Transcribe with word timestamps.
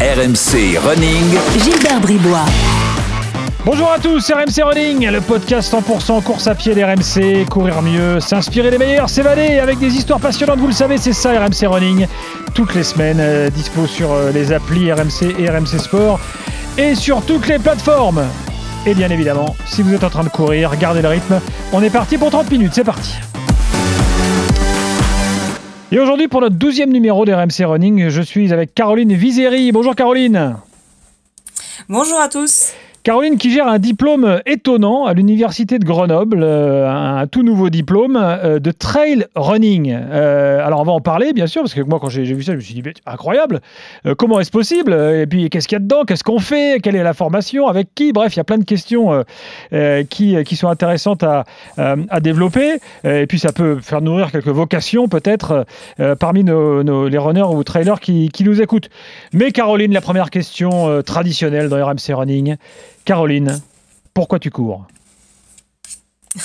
RMC 0.00 0.78
Running. 0.78 1.38
Gilbert 1.62 2.00
Bribois. 2.00 2.46
Bonjour 3.66 3.92
à 3.92 3.98
tous, 3.98 4.32
RMC 4.32 4.62
Running, 4.64 5.10
le 5.10 5.20
podcast 5.20 5.70
100% 5.70 6.22
course 6.22 6.46
à 6.46 6.54
pied 6.54 6.74
d'RMC. 6.74 7.46
Courir 7.50 7.82
mieux, 7.82 8.18
s'inspirer 8.18 8.70
des 8.70 8.78
meilleurs, 8.78 9.10
s'évader 9.10 9.58
avec 9.58 9.78
des 9.78 9.94
histoires 9.94 10.18
passionnantes, 10.18 10.58
vous 10.58 10.68
le 10.68 10.72
savez, 10.72 10.96
c'est 10.96 11.12
ça 11.12 11.38
RMC 11.38 11.66
Running. 11.66 12.06
Toutes 12.54 12.74
les 12.74 12.82
semaines, 12.82 13.20
euh, 13.20 13.50
dispo 13.50 13.86
sur 13.86 14.10
euh, 14.12 14.32
les 14.32 14.54
applis 14.54 14.90
RMC 14.90 15.34
et 15.38 15.50
RMC 15.50 15.78
Sport 15.78 16.18
et 16.78 16.94
sur 16.94 17.20
toutes 17.20 17.46
les 17.46 17.58
plateformes. 17.58 18.24
Et 18.86 18.94
bien 18.94 19.10
évidemment, 19.10 19.54
si 19.66 19.82
vous 19.82 19.92
êtes 19.92 20.04
en 20.04 20.08
train 20.08 20.24
de 20.24 20.30
courir, 20.30 20.74
gardez 20.78 21.02
le 21.02 21.08
rythme. 21.08 21.40
On 21.74 21.82
est 21.82 21.90
parti 21.90 22.16
pour 22.16 22.30
30 22.30 22.50
minutes, 22.50 22.72
c'est 22.72 22.84
parti. 22.84 23.16
Et 25.92 25.98
aujourd'hui, 25.98 26.28
pour 26.28 26.40
notre 26.40 26.54
12e 26.54 26.86
numéro 26.86 27.24
d'RMC 27.24 27.64
Running, 27.64 28.10
je 28.10 28.22
suis 28.22 28.52
avec 28.52 28.74
Caroline 28.74 29.12
Vizeri. 29.12 29.72
Bonjour 29.72 29.96
Caroline. 29.96 30.56
Bonjour 31.88 32.20
à 32.20 32.28
tous. 32.28 32.72
Caroline 33.02 33.38
qui 33.38 33.50
gère 33.50 33.66
un 33.66 33.78
diplôme 33.78 34.42
étonnant 34.44 35.06
à 35.06 35.14
l'université 35.14 35.78
de 35.78 35.84
Grenoble, 35.86 36.42
euh, 36.42 36.86
un, 36.86 37.26
tout 37.26 37.42
nouveau 37.42 37.70
diplôme 37.70 38.18
euh, 38.20 38.58
de 38.58 38.70
trail 38.72 39.24
running. 39.34 39.90
Euh, 39.90 40.62
alors 40.62 40.80
on 40.80 40.84
va 40.84 40.92
en 40.92 41.00
parler 41.00 41.32
bien 41.32 41.46
sûr 41.46 41.62
parce 41.62 41.72
que 41.72 41.80
moi 41.80 41.98
quand 41.98 42.10
j'ai 42.10 42.24
vu 42.24 42.42
ça 42.42 42.52
je 42.52 42.56
me 42.56 42.60
suis 42.60 42.74
dit 42.74 42.82
incroyable. 43.06 43.60
comment 44.18 44.38
est-ce 44.38 44.50
possible? 44.50 44.92
Et 44.92 45.26
puis 45.26 45.48
qu'est-ce 45.48 45.66
qu'il 45.66 45.76
y 45.76 45.80
a 45.80 45.80
dedans? 45.80 46.04
Qu'est-ce 46.04 46.24
qu'on 46.24 46.40
fait? 46.40 46.80
Quelle 46.82 46.94
est 46.94 47.02
la 47.02 47.14
formation? 47.14 47.68
Avec 47.68 47.88
qui? 47.94 48.12
Bref, 48.12 48.34
il 48.34 48.36
y 48.36 48.40
a 48.40 48.44
plein 48.44 48.58
de 48.58 48.64
questions 48.64 49.24
qui, 50.10 50.56
sont 50.56 50.68
intéressantes 50.68 51.22
à, 51.22 51.44
à 51.78 52.20
développer. 52.20 52.80
et 53.04 53.26
puis 53.26 53.38
ça 53.38 53.52
peut 53.52 53.78
faire 53.80 54.02
nourrir 54.02 54.30
quelques 54.30 54.48
vocations 54.48 55.08
peut-être 55.08 55.64
parmi 56.18 56.44
nos, 56.44 57.08
les 57.08 57.18
runners 57.18 57.42
ou 57.42 57.64
trailers 57.64 58.00
qui, 58.00 58.28
qui 58.28 58.44
nous 58.44 58.60
écoutent. 58.60 58.90
Mais 59.32 59.52
Caroline, 59.52 59.92
la 59.92 60.02
première 60.02 60.30
question 60.30 61.02
traditionnelle 61.02 61.68
dans 61.68 61.82
RMC 61.82 62.14
Running. 62.14 62.56
Caroline, 63.04 63.60
pourquoi 64.14 64.38
tu 64.38 64.50
cours 64.50 64.86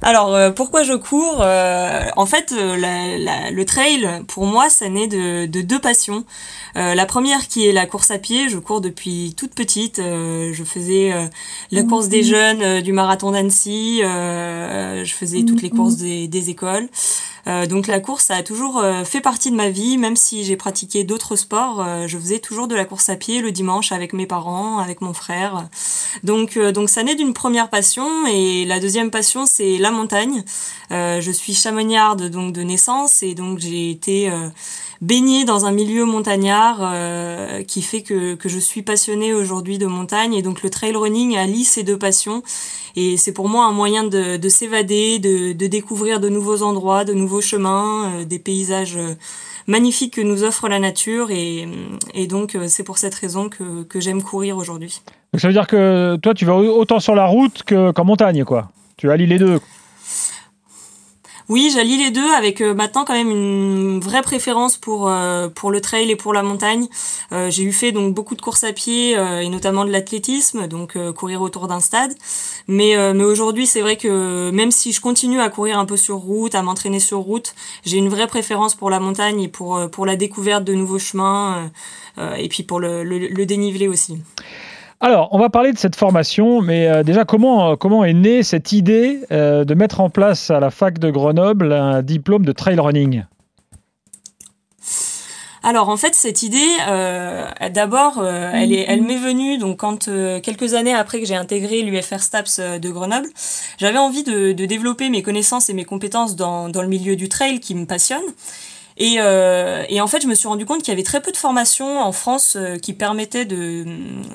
Alors, 0.00 0.34
euh, 0.34 0.50
pourquoi 0.50 0.84
je 0.84 0.94
cours 0.94 1.40
euh, 1.40 2.06
En 2.16 2.26
fait, 2.26 2.52
euh, 2.52 3.50
le 3.50 3.64
trail, 3.64 4.08
pour 4.28 4.46
moi, 4.46 4.70
ça 4.70 4.88
naît 4.88 5.08
de, 5.08 5.46
deux 5.46 5.78
passions. 5.78 6.24
la 6.74 7.06
première 7.06 7.48
qui 7.48 7.66
est 7.66 7.72
la 7.72 7.86
course 7.86 8.10
à 8.10 8.18
pied. 8.18 8.48
Je 8.48 8.58
cours 8.58 8.80
depuis 8.80 9.34
toute 9.36 9.54
petite. 9.54 9.98
je 9.98 10.64
faisais 10.64 11.12
la 11.70 11.82
course 11.82 12.08
des 12.08 12.22
jeunes 12.22 12.80
du 12.80 12.92
marathon 12.92 13.32
d'Annecy. 13.32 14.00
je 14.02 15.12
faisais 15.12 15.42
toutes 15.42 15.62
les 15.62 15.70
courses 15.70 15.96
des 15.96 16.50
écoles. 16.50 16.88
Euh, 17.46 17.66
donc 17.66 17.86
la 17.86 17.98
course 17.98 18.30
a 18.30 18.42
toujours 18.42 18.78
euh, 18.78 19.04
fait 19.04 19.20
partie 19.20 19.50
de 19.50 19.56
ma 19.56 19.68
vie, 19.68 19.98
même 19.98 20.14
si 20.14 20.44
j'ai 20.44 20.56
pratiqué 20.56 21.02
d'autres 21.02 21.34
sports, 21.34 21.80
euh, 21.80 22.06
je 22.06 22.16
faisais 22.16 22.38
toujours 22.38 22.68
de 22.68 22.76
la 22.76 22.84
course 22.84 23.08
à 23.08 23.16
pied 23.16 23.40
le 23.40 23.50
dimanche 23.50 23.90
avec 23.90 24.12
mes 24.12 24.26
parents, 24.26 24.78
avec 24.78 25.00
mon 25.00 25.12
frère. 25.12 25.68
Donc 26.22 26.58
donc 26.58 26.88
ça 26.88 27.02
naît 27.02 27.14
d'une 27.14 27.32
première 27.34 27.68
passion. 27.68 28.06
Et 28.26 28.64
la 28.64 28.78
deuxième 28.78 29.10
passion 29.10 29.46
c'est 29.46 29.78
la 29.78 29.90
montagne. 29.90 30.44
je 30.90 31.30
suis 31.32 31.54
chamoniarde 31.54 32.28
donc 32.28 32.52
de 32.52 32.62
naissance. 32.62 33.22
Et 33.22 33.34
donc 33.34 33.58
j'ai 33.58 33.90
été 33.90 34.30
baignée 35.00 35.44
dans 35.44 35.64
un 35.64 35.72
milieu 35.72 36.04
montagnard 36.04 36.92
qui 37.66 37.82
fait 37.82 38.02
que, 38.02 38.34
que 38.34 38.48
je 38.48 38.58
suis 38.58 38.82
passionnée 38.82 39.32
aujourd'hui 39.32 39.78
de 39.78 39.86
montagne. 39.86 40.34
Et 40.34 40.42
donc 40.42 40.62
le 40.62 40.70
trail 40.70 40.94
running 40.94 41.36
allie 41.36 41.64
ces 41.64 41.82
deux 41.82 41.98
passions. 41.98 42.42
Et 42.94 43.16
c'est 43.16 43.32
pour 43.32 43.48
moi 43.48 43.64
un 43.64 43.72
moyen 43.72 44.04
de, 44.04 44.36
de 44.36 44.48
s'évader, 44.48 45.18
de, 45.18 45.52
de, 45.52 45.66
découvrir 45.66 46.20
de 46.20 46.28
nouveaux 46.28 46.62
endroits, 46.62 47.04
de 47.04 47.14
nouveaux 47.14 47.31
chemins, 47.40 48.12
euh, 48.12 48.24
des 48.24 48.38
paysages 48.38 48.96
euh, 48.96 49.14
magnifiques 49.66 50.14
que 50.14 50.20
nous 50.20 50.44
offre 50.44 50.68
la 50.68 50.78
nature. 50.78 51.30
Et, 51.30 51.68
et 52.14 52.26
donc, 52.26 52.54
euh, 52.54 52.66
c'est 52.68 52.84
pour 52.84 52.98
cette 52.98 53.14
raison 53.14 53.48
que, 53.48 53.82
que 53.84 54.00
j'aime 54.00 54.22
courir 54.22 54.56
aujourd'hui. 54.56 55.00
Donc, 55.32 55.40
ça 55.40 55.48
veut 55.48 55.54
dire 55.54 55.66
que 55.66 56.16
toi, 56.16 56.34
tu 56.34 56.44
vas 56.44 56.54
autant 56.54 57.00
sur 57.00 57.14
la 57.14 57.26
route 57.26 57.62
qu'en 57.62 58.04
montagne, 58.04 58.44
quoi. 58.44 58.70
Tu 58.96 59.10
allies 59.10 59.26
les 59.26 59.38
deux. 59.38 59.60
Oui, 61.52 61.70
j'allie 61.70 61.98
les 61.98 62.10
deux 62.10 62.32
avec 62.32 62.62
euh, 62.62 62.72
maintenant 62.72 63.04
quand 63.04 63.12
même 63.12 63.30
une 63.30 64.00
vraie 64.00 64.22
préférence 64.22 64.78
pour 64.78 65.10
euh, 65.10 65.50
pour 65.50 65.70
le 65.70 65.82
trail 65.82 66.10
et 66.10 66.16
pour 66.16 66.32
la 66.32 66.42
montagne. 66.42 66.86
Euh, 67.32 67.50
j'ai 67.50 67.62
eu 67.62 67.72
fait 67.72 67.92
donc 67.92 68.14
beaucoup 68.14 68.34
de 68.34 68.40
courses 68.40 68.64
à 68.64 68.72
pied 68.72 69.10
et 69.10 69.48
notamment 69.50 69.84
de 69.84 69.90
l'athlétisme, 69.90 70.66
donc 70.66 70.96
courir 71.12 71.42
autour 71.42 71.68
d'un 71.68 71.80
stade. 71.80 72.14
Mais 72.68 72.96
mais 73.12 73.24
aujourd'hui, 73.24 73.66
c'est 73.66 73.82
vrai 73.82 73.98
que 73.98 74.50
même 74.50 74.70
si 74.70 74.92
je 74.92 75.02
continue 75.02 75.42
à 75.42 75.50
courir 75.50 75.78
un 75.78 75.84
peu 75.84 75.98
sur 75.98 76.16
route, 76.16 76.54
à 76.54 76.62
m'entraîner 76.62 77.00
sur 77.00 77.18
route, 77.18 77.54
j'ai 77.84 77.98
une 77.98 78.08
vraie 78.08 78.28
préférence 78.28 78.74
pour 78.74 78.88
la 78.88 78.98
montagne 78.98 79.42
et 79.42 79.48
pour 79.48 80.06
la 80.06 80.16
découverte 80.16 80.64
de 80.64 80.72
nouveaux 80.72 80.98
chemins 80.98 81.70
et 82.38 82.48
puis 82.48 82.62
pour 82.62 82.80
le 82.80 83.44
dénivelé 83.44 83.88
aussi. 83.88 84.16
Alors, 85.04 85.30
on 85.32 85.38
va 85.40 85.50
parler 85.50 85.72
de 85.72 85.78
cette 85.78 85.96
formation, 85.96 86.62
mais 86.62 86.86
euh, 86.86 87.02
déjà, 87.02 87.24
comment, 87.24 87.76
comment 87.76 88.04
est 88.04 88.12
née 88.12 88.44
cette 88.44 88.70
idée 88.70 89.18
euh, 89.32 89.64
de 89.64 89.74
mettre 89.74 89.98
en 89.98 90.10
place 90.10 90.48
à 90.48 90.60
la 90.60 90.70
fac 90.70 91.00
de 91.00 91.10
Grenoble 91.10 91.72
un 91.72 92.02
diplôme 92.02 92.44
de 92.46 92.52
trail 92.52 92.78
running? 92.78 93.24
Alors 95.64 95.88
en 95.88 95.96
fait 95.96 96.14
cette 96.16 96.42
idée, 96.42 96.58
euh, 96.88 97.46
d'abord, 97.72 98.24
elle 98.26 98.72
est, 98.72 98.84
elle 98.88 99.02
m'est 99.02 99.16
venue 99.16 99.58
donc 99.58 99.76
quand 99.76 100.10
quelques 100.42 100.74
années 100.74 100.92
après 100.92 101.20
que 101.20 101.26
j'ai 101.26 101.36
intégré 101.36 101.82
l'UFR 101.82 102.18
Staps 102.18 102.58
de 102.58 102.90
Grenoble, 102.90 103.28
j'avais 103.78 103.98
envie 103.98 104.24
de, 104.24 104.50
de, 104.50 104.66
développer 104.66 105.08
mes 105.08 105.22
connaissances 105.22 105.70
et 105.70 105.72
mes 105.72 105.84
compétences 105.84 106.34
dans, 106.34 106.68
dans 106.68 106.82
le 106.82 106.88
milieu 106.88 107.14
du 107.14 107.28
trail 107.28 107.60
qui 107.60 107.76
me 107.76 107.86
passionne. 107.86 108.24
Et, 108.96 109.16
euh, 109.18 109.84
et, 109.88 110.00
en 110.00 110.06
fait, 110.06 110.22
je 110.22 110.26
me 110.26 110.34
suis 110.34 110.48
rendu 110.48 110.66
compte 110.66 110.80
qu'il 110.82 110.88
y 110.88 110.92
avait 110.92 111.02
très 111.02 111.20
peu 111.20 111.32
de 111.32 111.36
formations 111.36 112.00
en 112.00 112.12
France 112.12 112.56
euh, 112.56 112.76
qui 112.76 112.92
permettaient 112.92 113.44
de, 113.44 113.84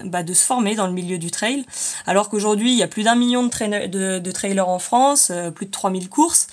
bah, 0.05 0.23
de 0.23 0.33
se 0.33 0.45
former 0.45 0.75
dans 0.75 0.87
le 0.87 0.93
milieu 0.93 1.17
du 1.17 1.31
trail, 1.31 1.65
alors 2.05 2.29
qu'aujourd'hui, 2.29 2.71
il 2.71 2.77
y 2.77 2.83
a 2.83 2.87
plus 2.87 3.03
d'un 3.03 3.15
million 3.15 3.43
de, 3.43 4.31
trailers 4.31 4.69
en 4.69 4.79
France, 4.79 5.29
euh, 5.31 5.51
plus 5.51 5.65
de 5.65 5.71
3000 5.71 6.09
courses, 6.09 6.47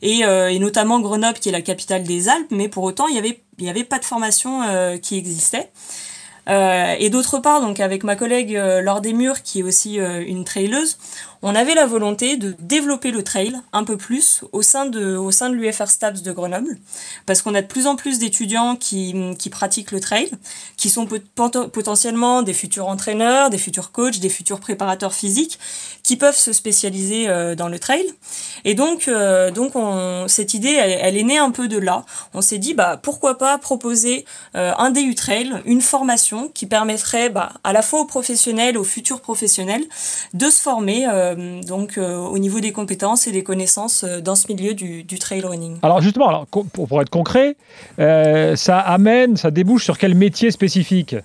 et, 0.00 0.24
euh, 0.24 0.50
et, 0.50 0.58
notamment 0.58 1.00
Grenoble, 1.00 1.38
qui 1.38 1.48
est 1.48 1.52
la 1.52 1.62
capitale 1.62 2.04
des 2.04 2.28
Alpes, 2.28 2.50
mais 2.50 2.68
pour 2.68 2.84
autant, 2.84 3.06
il 3.06 3.12
n'y 3.12 3.18
avait, 3.18 3.42
y 3.58 3.68
avait 3.68 3.84
pas 3.84 3.98
de 3.98 4.04
formation 4.04 4.62
euh, 4.62 4.96
qui 4.96 5.16
existait. 5.16 5.70
et 6.48 7.10
d'autre 7.10 7.38
part, 7.38 7.60
donc 7.60 7.80
avec 7.80 8.02
ma 8.02 8.16
collègue 8.16 8.52
Laure 8.82 9.00
Desmurs, 9.00 9.42
qui 9.42 9.60
est 9.60 9.62
aussi 9.62 9.96
une 9.98 10.44
traileuse, 10.44 10.98
on 11.42 11.54
avait 11.54 11.74
la 11.74 11.86
volonté 11.86 12.36
de 12.36 12.54
développer 12.60 13.10
le 13.10 13.22
trail 13.22 13.54
un 13.72 13.84
peu 13.84 13.96
plus 13.96 14.42
au 14.52 14.62
sein 14.62 14.86
de, 14.86 15.00
de 15.00 15.52
l'UFR 15.52 15.88
Stabs 15.88 16.22
de 16.22 16.32
Grenoble, 16.32 16.78
parce 17.26 17.42
qu'on 17.42 17.54
a 17.54 17.62
de 17.62 17.66
plus 17.66 17.86
en 17.86 17.96
plus 17.96 18.18
d'étudiants 18.18 18.76
qui, 18.76 19.14
qui 19.38 19.50
pratiquent 19.50 19.90
le 19.90 20.00
trail, 20.00 20.30
qui 20.76 20.88
sont 20.88 21.06
potentiellement 21.34 22.42
des 22.42 22.52
futurs 22.52 22.88
entraîneurs, 22.88 23.50
des 23.50 23.58
futurs 23.58 23.92
coachs, 23.92 24.20
des 24.20 24.28
futurs 24.28 24.60
préparateurs 24.60 25.14
physiques, 25.14 25.58
qui 26.02 26.16
peuvent 26.16 26.36
se 26.36 26.52
spécialiser 26.52 27.28
euh, 27.28 27.54
dans 27.54 27.68
le 27.68 27.78
trail. 27.78 28.04
Et 28.64 28.74
donc, 28.74 29.08
euh, 29.08 29.50
donc 29.50 29.76
on, 29.76 30.26
cette 30.28 30.54
idée, 30.54 30.72
elle, 30.72 31.16
est 31.16 31.22
née 31.22 31.38
un 31.38 31.50
peu 31.50 31.68
de 31.68 31.78
là. 31.78 32.04
On 32.34 32.40
s'est 32.40 32.58
dit, 32.58 32.74
bah, 32.74 32.98
pourquoi 33.02 33.38
pas 33.38 33.58
proposer 33.58 34.24
euh, 34.54 34.72
un 34.78 34.90
DU 34.90 35.14
Trail, 35.14 35.62
une 35.64 35.80
formation 35.80 36.48
qui 36.48 36.66
permettrait 36.66 37.28
bah, 37.28 37.52
à 37.64 37.72
la 37.72 37.82
fois 37.82 38.00
aux 38.00 38.04
professionnels, 38.04 38.78
aux 38.78 38.84
futurs 38.84 39.20
professionnels, 39.20 39.84
de 40.34 40.50
se 40.50 40.60
former 40.60 41.06
euh, 41.38 41.62
donc 41.62 41.98
euh, 41.98 42.16
au 42.16 42.38
niveau 42.38 42.60
des 42.60 42.72
compétences 42.72 43.26
et 43.26 43.32
des 43.32 43.42
connaissances 43.42 44.04
euh, 44.04 44.20
dans 44.20 44.34
ce 44.34 44.46
milieu 44.52 44.74
du, 44.74 45.04
trail 45.18 45.42
running. 45.42 45.78
Alors 45.82 46.00
justement, 46.00 46.28
alors, 46.28 46.46
pour, 46.46 47.00
être 47.00 47.10
concret, 47.10 47.56
ça 47.98 48.78
amène, 48.78 49.36
ça 49.36 49.50
débouche 49.50 49.84
sur 49.84 49.98
quel 49.98 50.14
métier 50.14 50.50
spécifique? 50.50 51.16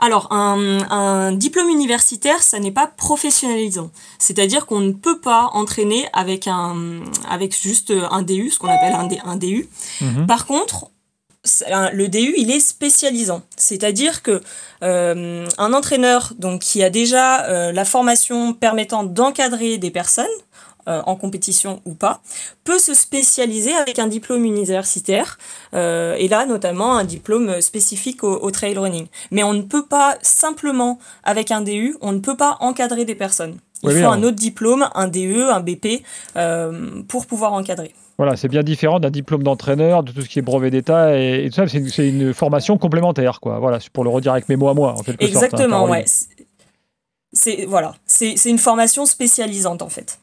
Alors, 0.00 0.32
un, 0.32 1.32
diplôme 1.32 1.68
universitaire, 1.68 2.40
ça 2.40 2.60
n'est 2.60 2.70
pas 2.70 2.86
professionnalisant. 2.86 3.90
C'est-à-dire 4.18 4.66
qu'on 4.66 4.80
ne 4.80 4.92
peut 4.92 5.18
pas 5.18 5.50
entraîner 5.52 6.06
avec 6.12 6.46
un, 6.46 7.00
avec 7.28 7.60
juste 7.60 7.92
un 8.10 8.22
DU, 8.22 8.50
ce 8.50 8.58
qu'on 8.60 8.68
appelle 8.68 8.94
un, 8.94 9.08
un 9.24 9.36
DU. 9.36 9.68
Mhm. 10.00 10.26
Par 10.26 10.46
contre, 10.46 10.90
le 11.92 12.06
DU, 12.08 12.34
il 12.36 12.50
est 12.50 12.60
spécialisant. 12.60 13.42
C'est-à-dire 13.56 14.22
que 14.22 14.40
euh, 14.82 15.46
un 15.58 15.72
entraîneur 15.72 16.32
donc 16.38 16.60
qui 16.60 16.82
a 16.82 16.90
déjà 16.90 17.44
euh, 17.46 17.72
la 17.72 17.84
formation 17.84 18.52
permettant 18.52 19.02
d'encadrer 19.02 19.78
des 19.78 19.90
personnes 19.90 20.26
euh, 20.88 21.02
en 21.04 21.16
compétition 21.16 21.82
ou 21.84 21.94
pas, 21.94 22.20
peut 22.64 22.78
se 22.78 22.94
spécialiser 22.94 23.74
avec 23.74 23.98
un 23.98 24.06
diplôme 24.06 24.44
universitaire, 24.44 25.38
et 25.74 26.28
là 26.28 26.46
notamment 26.46 26.96
un 26.96 27.04
diplôme 27.04 27.60
spécifique 27.60 28.24
au, 28.24 28.50
trail 28.50 28.78
running. 28.78 29.06
Mais 29.30 29.42
on 29.42 29.52
ne 29.52 29.62
peut 29.62 29.84
pas 29.84 30.16
simplement, 30.22 30.98
avec 31.24 31.50
un 31.50 31.60
DU, 31.60 31.96
on 32.00 32.12
ne 32.12 32.20
peut 32.20 32.36
pas 32.36 32.56
encadrer 32.60 33.04
des 33.04 33.14
personnes. 33.14 33.58
Il 33.82 33.90
faut 33.90 34.06
un 34.06 34.22
autre 34.22 34.36
diplôme, 34.36 34.88
un 34.94 35.08
DE, 35.08 35.50
un 35.50 35.60
BP, 35.60 36.02
pour 37.06 37.26
pouvoir 37.26 37.52
encadrer. 37.52 37.92
Voilà, 38.18 38.36
c'est 38.36 38.48
bien 38.48 38.64
différent 38.64 38.98
d'un 38.98 39.10
diplôme 39.10 39.44
d'entraîneur, 39.44 40.02
de 40.02 40.10
tout 40.10 40.22
ce 40.22 40.28
qui 40.28 40.40
est 40.40 40.42
brevet 40.42 40.70
d'État 40.70 41.16
et, 41.16 41.48
tout 41.48 41.54
ça. 41.54 41.68
C'est 41.68 42.08
une, 42.08 42.34
formation 42.34 42.76
complémentaire, 42.76 43.38
quoi. 43.40 43.60
Voilà, 43.60 43.78
pour 43.92 44.02
le 44.02 44.10
redire 44.10 44.32
avec 44.32 44.48
mes 44.48 44.56
mots 44.56 44.68
à 44.68 44.74
moi, 44.74 44.94
en 44.98 45.02
quelque 45.02 45.24
sorte. 45.24 45.36
Hein, 45.36 45.46
Exactement, 45.46 45.88
ouais. 45.88 46.04
C'est 47.32 47.66
voilà, 47.66 47.94
c'est 48.06 48.34
une 48.46 48.56
formation 48.56 49.04
spécialisante 49.04 49.82
en 49.82 49.90
fait. 49.90 50.18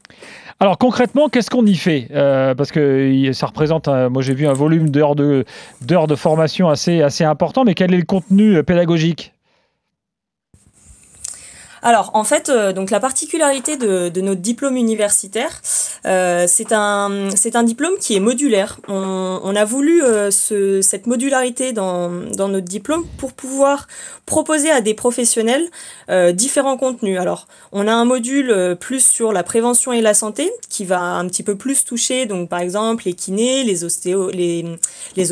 Alors 0.60 0.80
concrètement, 0.80 1.30
qu'est-ce 1.30 1.52
qu'on 1.52 1.66
y 1.68 1.76
fait? 1.76 2.08
Parce 2.10 2.72
que 2.72 3.32
ça 3.32 3.46
représente, 3.46 3.88
moi 3.88 4.24
j'ai 4.24 4.34
vu 4.34 4.48
un 4.48 4.54
volume 4.54 4.90
d'heures 4.90 5.16
de, 5.16 5.46
de 5.82 6.16
formation 6.16 6.68
assez, 6.68 7.04
assez 7.04 7.24
important, 7.24 7.64
mais 7.64 7.76
quel 7.76 7.94
est 7.94 7.98
le 7.98 8.06
contenu 8.06 8.64
pédagogique? 8.64 9.35
Alors 11.86 12.10
en 12.16 12.24
fait, 12.24 12.50
euh, 12.50 12.74
donc 12.74 12.90
la 12.90 13.00
particularité 13.00 13.78
de, 13.78 14.10
notre 14.20 14.42
diplôme 14.42 14.76
universitaire, 14.76 15.62
euh, 16.08 16.48
c'est 16.48 16.74
un 16.74 17.64
diplôme 17.64 17.94
qui 18.00 18.16
est 18.16 18.20
modulaire. 18.20 18.80
On, 18.88 19.56
a 19.56 19.66
voulu 19.66 20.04
euh, 20.04 20.32
ce, 20.32 20.82
cette 20.82 21.06
modularité 21.06 21.74
dans, 21.74 22.10
dans 22.10 22.48
notre 22.48 22.66
diplôme 22.66 23.06
pour 23.20 23.34
pouvoir 23.34 23.88
proposer 24.26 24.72
à 24.72 24.82
des 24.82 24.96
professionnels 24.96 25.70
différents 26.34 26.78
contenus. 26.78 27.20
Alors 27.20 27.48
on 27.72 27.88
a 27.88 27.94
un 27.94 28.06
module 28.06 28.76
plus 28.80 29.06
sur 29.06 29.32
la 29.32 29.44
prévention 29.44 29.94
et 29.94 30.02
la 30.02 30.16
santé 30.16 30.52
qui 30.68 30.84
va 30.84 31.00
un 31.00 31.28
petit 31.28 31.44
peu 31.44 31.56
plus 31.56 31.86
toucher 31.86 32.26
donc 32.26 32.50
par 32.50 32.60
exemple 32.60 33.04
les 33.06 33.14
kinés, 33.14 33.64
les 33.64 33.84
ostéos, 33.84 34.32
les 34.32 34.66
les 35.16 35.32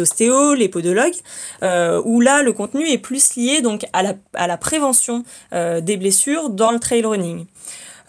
les 0.56 0.70
podologues, 0.70 1.16
où 1.64 2.22
là 2.22 2.44
le 2.44 2.54
contenu 2.54 2.88
est 2.88 3.00
plus 3.00 3.36
lié 3.36 3.62
donc 3.62 3.88
à 3.94 4.04
la 4.48 4.58
prévention 4.58 5.24
des 5.52 5.98
blessures 5.98 6.43
dans 6.50 6.72
le 6.72 6.80
trail 6.80 7.06
running. 7.06 7.46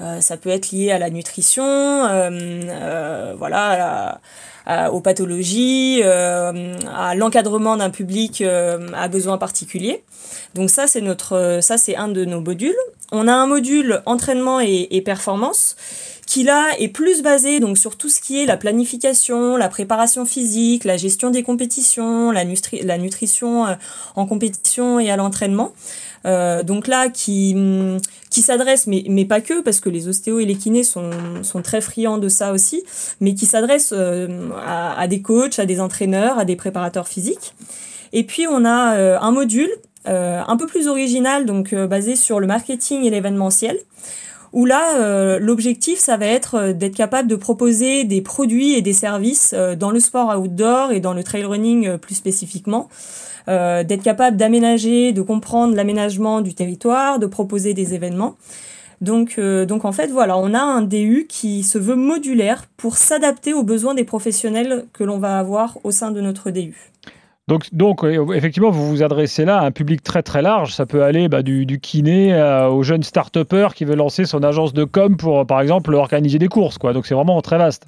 Euh, 0.01 0.21
ça 0.21 0.37
peut 0.37 0.51
être 0.51 0.73
lié 0.73 0.91
à 0.91 0.99
la 0.99 1.11
nutrition, 1.11 1.65
euh, 1.65 2.31
euh, 2.33 3.35
voilà, 3.39 4.21
aux 4.91 5.01
pathologies, 5.01 6.03
à 6.03 7.15
l'encadrement 7.15 7.77
d'un 7.77 7.91
public 7.91 8.43
à 8.43 9.09
besoins 9.09 9.37
particuliers. 9.37 10.03
Donc 10.55 10.71
ça, 10.71 10.87
c'est 10.87 11.03
notre, 11.03 11.59
ça 11.61 11.77
c'est 11.77 11.97
un 11.97 12.09
de 12.09 12.25
nos 12.25 12.41
modules. 12.41 12.77
On 13.13 13.29
a 13.29 13.33
un 13.33 13.47
module 13.47 14.03
entraînement 14.07 14.61
et, 14.61 14.89
et 14.91 15.03
performance 15.03 15.77
qui 16.27 16.43
là 16.43 16.71
est 16.79 16.89
plus 16.89 17.23
basé 17.23 17.61
donc 17.61 17.77
sur 17.77 17.97
tout 17.97 18.09
ce 18.09 18.19
qui 18.19 18.43
est 18.43 18.47
la 18.47 18.57
planification, 18.57 19.59
la 19.59 19.69
préparation 19.69 20.25
physique, 20.25 20.85
la 20.85 20.97
gestion 20.97 21.29
des 21.29 21.43
compétitions, 21.43 22.31
la, 22.31 22.45
la 22.83 22.97
nutrition 22.97 23.67
en 24.17 24.27
compétition 24.27 24.99
et 24.99 25.11
à 25.11 25.17
l'entraînement. 25.17 25.75
Euh, 26.26 26.62
donc 26.62 26.87
là, 26.87 27.09
qui, 27.09 27.56
qui 28.31 28.43
s'adresse, 28.43 28.87
mais, 28.87 29.05
mais 29.09 29.25
pas 29.25 29.41
que, 29.41 29.61
parce 29.61 29.81
que 29.81 29.88
les 29.88 30.09
ostéos 30.09 30.41
et 30.41 30.44
les 30.44 30.56
kinés 30.56 30.82
sont, 30.82 31.11
sont 31.43 31.62
très 31.62 31.81
friands 31.81 32.19
de 32.19 32.29
ça 32.29 32.53
aussi, 32.53 32.82
mais 33.21 33.35
qui 33.35 33.47
s'adresse 33.47 33.93
euh, 33.94 34.50
à, 34.65 34.99
à, 34.99 35.06
des 35.06 35.21
coachs, 35.21 35.59
à 35.59 35.67
des 35.67 35.81
entraîneurs, 35.81 36.38
à 36.38 36.44
des 36.44 36.56
préparateurs 36.56 37.09
physiques. 37.09 37.55
Et 38.12 38.25
puis 38.25 38.47
on 38.49 38.65
a 38.65 38.97
euh, 38.97 39.19
un 39.21 39.32
module 39.32 39.71
un 40.06 40.59
peu 40.59 40.67
plus 40.67 40.87
original, 40.87 41.47
donc 41.47 41.75
basé 41.75 42.15
sur 42.15 42.38
le 42.38 42.47
marketing 42.47 43.05
et 43.05 43.11
l'événementiel, 43.11 43.79
où 44.53 44.67
là, 44.67 45.38
l'objectif, 45.38 45.99
ça 45.99 46.19
va 46.19 46.26
être 46.26 46.73
d'être 46.73 46.94
capable 46.94 47.26
de 47.26 47.37
proposer 47.37 48.05
des 48.05 48.21
produits 48.21 48.75
et 48.75 48.82
des 48.82 48.93
services 48.93 49.55
dans 49.55 49.91
le 49.91 50.00
sport 50.00 50.38
outdoor 50.38 50.93
et 50.93 51.00
dans 51.00 51.15
le 51.15 51.25
trail 51.25 51.47
running 51.47 51.97
plus 51.97 52.17
spécifiquement. 52.17 52.91
Euh, 53.46 53.85
d'être 53.85 54.02
capable 54.02 54.38
d'aménager, 54.38 55.12
de 55.12 55.20
comprendre 55.20 55.75
l'aménagement 55.75 56.41
du 56.41 56.55
territoire, 56.55 57.19
de 57.19 57.26
proposer 57.26 57.75
des 57.75 57.93
événements. 57.93 58.37
Donc, 59.02 59.35
euh, 59.37 59.67
donc 59.67 59.85
en 59.85 59.93
fait, 59.93 60.06
voilà, 60.06 60.38
on 60.38 60.55
a 60.55 60.61
un 60.61 60.81
DU 60.81 61.26
qui 61.29 61.62
se 61.62 61.76
veut 61.76 61.96
modulaire 61.96 62.64
pour 62.79 62.96
s'adapter 62.96 63.52
aux 63.52 63.62
besoins 63.62 63.94
des 63.94 64.05
professionnels 64.05 64.87
que 64.94 65.05
l'on 65.05 65.19
va 65.19 65.38
avoir 65.38 65.76
au 65.85 65.91
sein 65.91 66.11
de 66.11 66.23
notre 66.23 66.50
DU. 66.50 66.75
Donc, 67.46 67.67
donc, 67.75 68.02
effectivement, 68.35 68.70
vous 68.70 68.88
vous 68.88 69.02
adressez 69.02 69.44
là 69.44 69.58
à 69.58 69.67
un 69.67 69.70
public 69.70 70.02
très 70.02 70.23
très 70.23 70.40
large. 70.40 70.73
Ça 70.73 70.87
peut 70.87 71.02
aller 71.02 71.29
bah, 71.29 71.43
du, 71.43 71.79
kiné 71.79 72.32
euh, 72.32 72.69
au 72.70 72.82
jeune 72.82 73.02
start-upper 73.02 73.69
qui 73.75 73.85
veut 73.85 73.97
lancer 73.97 74.25
son 74.25 74.43
agence 74.43 74.73
de 74.73 74.85
com 74.85 75.19
pour, 75.19 75.47
par 75.47 75.61
exemple, 75.61 75.93
organiser 75.93 76.38
des 76.38 76.49
courses. 76.49 76.79
Donc 76.79 77.05
c'est 77.05 77.14
vraiment 77.14 77.43
très 77.43 77.58
vaste. 77.58 77.87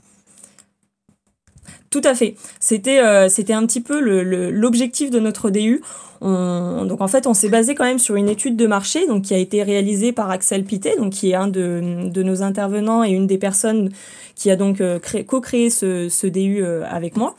Tout 1.90 2.02
à 2.04 2.14
fait. 2.14 2.34
C'était 2.60 3.00
euh, 3.00 3.28
c'était 3.28 3.52
un 3.52 3.64
petit 3.66 3.80
peu 3.80 4.00
l'objectif 4.50 5.10
de 5.10 5.20
notre 5.20 5.50
DU. 5.50 5.82
donc 6.20 7.00
en 7.00 7.08
fait, 7.08 7.26
on 7.26 7.34
s'est 7.34 7.48
basé 7.48 7.74
quand 7.74 7.84
même 7.84 7.98
sur 7.98 8.16
une 8.16 8.28
étude 8.28 8.56
de 8.56 8.66
marché 8.66 9.06
donc 9.06 9.22
qui 9.22 9.34
a 9.34 9.38
été 9.38 9.62
réalisée 9.62 10.12
par 10.12 10.30
Axel 10.30 10.64
Pité, 10.64 10.96
donc 10.96 11.12
qui 11.12 11.30
est 11.30 11.34
un 11.34 11.48
de, 11.48 12.08
de 12.08 12.22
nos 12.22 12.42
intervenants 12.42 13.04
et 13.04 13.10
une 13.10 13.26
des 13.26 13.38
personnes 13.38 13.90
qui 14.36 14.50
a 14.50 14.56
donc 14.56 14.80
euh, 14.80 15.00
co-créé 15.26 15.70
ce, 15.70 16.08
ce 16.08 16.26
DU 16.28 16.62
euh, 16.62 16.84
avec 16.88 17.16
moi. 17.16 17.34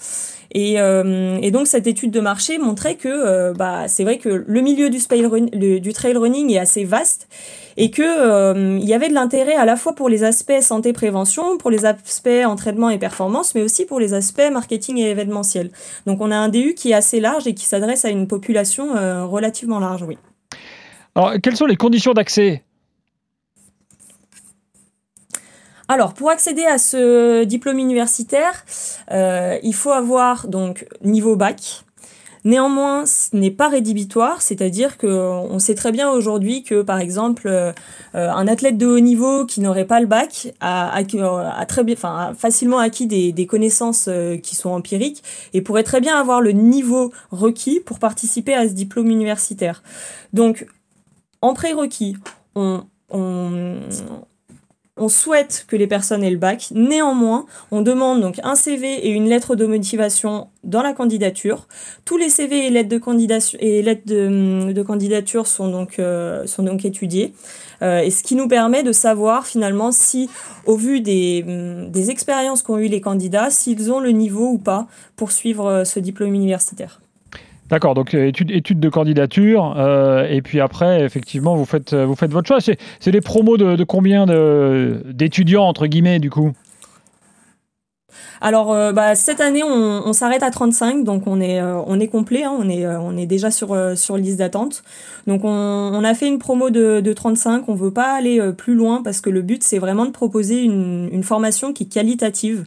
Et, 0.52 0.76
et, 0.76 1.52
donc 1.52 1.68
cette 1.68 1.88
étude 1.88 2.12
de 2.12 2.20
marché 2.20 2.58
montrait 2.58 2.96
que 2.96 3.54
bah, 3.54 3.88
c'est 3.88 4.04
vrai 4.04 4.18
que 4.18 4.44
le 4.48 4.62
milieu 4.62 4.90
du, 4.90 5.80
du 5.80 5.94
trail 5.94 6.16
running 6.16 6.52
est 6.52 6.60
assez 6.60 6.84
vaste 6.84 7.28
et 7.78 7.92
que 7.92 8.02
euh, 8.02 8.78
il 8.82 8.88
y 8.88 8.94
avait 8.94 9.08
de 9.08 9.14
l'intérêt 9.14 9.54
à 9.54 9.64
la 9.64 9.76
fois 9.76 9.94
pour 9.94 10.10
les 10.10 10.24
aspects 10.24 10.60
santé 10.62 10.94
prévention, 10.94 11.58
pour 11.58 11.70
les 11.70 11.86
aspects 11.86 12.28
entraînement 12.46 12.90
et 12.90 12.98
performance, 12.98 13.54
mais 13.56 13.62
aussi 13.62 13.86
pour 13.86 14.00
les 14.00 14.14
aspects 14.14 14.50
marketing 14.52 14.98
et 14.98 15.12
événementiel. 15.12 15.70
Donc 16.08 16.20
on 16.20 16.32
a 16.32 16.36
un 16.36 16.50
DU 16.50 16.74
qui 16.74 16.92
est 16.92 16.96
assez 16.96 17.20
large 17.20 17.46
et 17.46 17.54
qui 17.54 17.66
s'adresse 17.66 18.04
à 18.04 18.10
une 18.10 18.28
population 18.28 18.98
euh, 18.98 19.26
relativement 19.26 19.80
large, 19.80 20.04
oui. 20.04 20.18
Alors 21.16 21.34
quelles 21.42 21.56
sont 21.56 21.66
les 21.66 21.76
conditions 21.76 22.14
d'accès 22.14 22.64
alors, 25.88 26.14
pour 26.14 26.30
accéder 26.30 26.66
à 26.66 26.78
ce 26.78 27.44
diplôme 27.44 27.80
universitaire, 27.80 28.66
euh, 29.12 29.58
il 29.64 29.74
faut 29.74 29.92
avoir 29.92 30.48
donc 30.48 30.86
niveau 31.02 31.36
bac, 31.36 31.86
Néanmoins, 32.48 33.06
ce 33.06 33.36
n'est 33.36 33.52
pas 33.52 33.68
rédhibitoire, 33.68 34.42
c'est-à-dire 34.42 34.98
que 34.98 35.08
on 35.08 35.60
sait 35.60 35.76
très 35.76 35.92
bien 35.92 36.10
aujourd'hui 36.10 36.64
que, 36.64 36.82
par 36.82 37.00
exemple, 37.00 37.48
euh, 37.48 37.74
un 38.14 38.48
athlète 38.48 38.78
de 38.78 38.86
haut 38.86 39.02
niveau 39.02 39.46
qui 39.46 39.60
n'aurait 39.60 39.84
pas 39.84 40.00
le 40.00 40.06
bac 40.06 40.54
a, 40.62 41.04
très 41.68 41.84
bien, 41.84 41.96
enfin, 41.98 42.34
facilement 42.38 42.80
acquis 42.80 43.06
des, 43.06 43.46
connaissances 43.48 44.06
euh, 44.08 44.38
qui 44.38 44.56
sont 44.56 44.70
empiriques 44.70 45.24
et 45.54 45.62
pourrait 45.62 45.84
très 45.84 46.00
bien 46.00 46.18
avoir 46.18 46.40
le 46.40 46.52
niveau 46.52 47.12
requis 47.32 47.82
pour 47.82 48.00
participer 48.00 48.54
à 48.54 48.66
ce 48.66 48.74
diplôme 48.74 49.10
universitaire. 49.12 49.84
Donc, 50.32 50.68
en 51.42 51.54
prérequis, 51.54 52.16
on, 52.56 52.86
on, 53.10 53.76
on 54.98 55.10
souhaite 55.10 55.66
que 55.68 55.76
les 55.76 55.88
personnes 55.88 56.24
aient 56.24 56.30
le 56.30 56.38
bac. 56.38 56.70
Néanmoins, 56.72 57.46
on 57.72 57.82
demande 57.82 58.22
donc 58.22 58.40
un 58.44 58.56
CV 58.56 59.08
et 59.08 59.10
une 59.10 59.28
lettre 59.30 59.56
de 59.56 59.66
motivation 59.66 60.48
dans 60.64 60.82
la 60.82 60.94
candidature. 60.94 61.68
Tous 62.06 62.18
les 62.18 62.30
CV 62.30 62.68
et 62.68 62.70
lettres 62.70 62.90
de 62.90 62.98
candidature, 62.98 63.60
candidature 64.86 65.48
sont 65.48 65.70
donc, 65.70 66.00
euh, 66.00 66.46
étudiés. 66.84 67.34
Euh, 67.82 68.00
et 68.00 68.10
ce 68.10 68.24
qui 68.24 68.36
nous 68.36 68.48
permet 68.48 68.84
de 68.84 68.92
savoir 68.92 69.46
finalement 69.46 69.92
si, 69.92 70.30
au 70.66 70.76
vu 70.76 71.02
des, 71.02 71.44
des 71.90 72.10
expériences 72.10 72.64
qu'ont 72.64 72.78
eu 72.78 72.88
les 72.88 73.02
candidats, 73.02 73.50
s'ils 73.50 73.92
ont 73.92 74.00
le 74.00 74.10
niveau 74.12 74.48
ou 74.48 74.58
pas 74.58 74.88
pour 75.16 75.32
suivre 75.32 75.68
euh, 75.68 75.84
ce 75.84 76.00
diplôme 76.00 76.34
universitaire. 76.34 77.00
D'accord, 77.70 77.96
donc 77.96 78.14
euh, 78.14 78.28
étude, 78.28 78.52
étude 78.52 78.80
de 78.80 78.90
candidature, 78.90 79.76
euh, 79.78 80.26
et 80.30 80.42
puis 80.42 80.62
après, 80.62 81.04
effectivement, 81.04 81.56
vous 81.56 81.66
faites, 81.66 81.94
vous 81.94 82.16
faites 82.16 82.32
votre 82.32 82.48
choix. 82.48 82.60
C'est 82.62 83.12
des 83.12 83.22
promos 83.22 83.58
de, 83.58 83.76
de 83.76 83.84
combien 83.84 84.26
d'étudiants, 85.06 85.66
entre 85.66 85.88
guillemets, 85.88 86.20
du 86.20 86.30
coup? 86.30 86.54
Alors, 88.42 88.74
euh, 88.74 88.92
bah, 88.92 89.16
cette 89.16 89.42
année, 89.42 89.64
on, 89.64 90.14
s'arrête 90.14 90.44
à 90.44 90.52
35, 90.52 91.04
donc 91.04 91.28
on 91.28 91.42
est, 91.42 91.62
on 91.62 92.00
est 92.00 92.08
complet, 92.08 92.44
hein, 92.44 92.56
on, 92.58 92.70
est, 92.70 92.88
on 92.88 93.18
est 93.18 93.26
déjà 93.26 93.52
sur, 93.52 93.76
sur 93.98 94.18
liste 94.18 94.38
d'attente. 94.38 94.84
Donc, 95.28 95.44
on, 95.44 95.50
on, 95.50 96.04
a 96.04 96.14
fait 96.14 96.28
une 96.28 96.40
promo 96.40 96.70
de, 96.70 97.02
de 97.02 97.14
35, 97.14 97.68
on 97.68 97.76
veut 97.76 97.92
pas 97.92 98.14
aller 98.14 98.42
plus 98.58 98.76
loin 98.76 99.02
parce 99.04 99.22
que 99.22 99.30
le 99.30 99.42
but, 99.42 99.64
c'est 99.64 99.80
vraiment 99.80 100.06
de 100.06 100.12
proposer 100.12 100.62
une, 100.64 101.10
une 101.12 101.24
formation 101.24 101.74
qui 101.74 101.84
est 101.84 101.88
qualitative. 101.94 102.66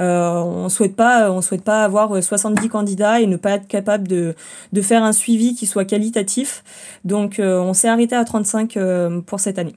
Euh, 0.00 0.34
on 0.34 0.68
souhaite 0.68 0.94
pas, 0.94 1.40
souhaite 1.42 1.64
pas 1.64 1.84
avoir 1.84 2.22
70 2.22 2.68
candidats 2.68 3.20
et 3.20 3.26
ne 3.26 3.36
pas 3.36 3.52
être 3.52 3.66
capable 3.66 4.06
de, 4.06 4.34
de 4.72 4.82
faire 4.82 5.02
un 5.02 5.12
suivi 5.12 5.54
qui 5.54 5.66
soit 5.66 5.84
qualitatif. 5.84 6.62
Donc, 7.04 7.38
euh, 7.38 7.58
on 7.60 7.74
s'est 7.74 7.88
arrêté 7.88 8.14
à 8.14 8.24
35 8.24 8.76
euh, 8.76 9.20
pour 9.20 9.40
cette 9.40 9.58
année. 9.58 9.74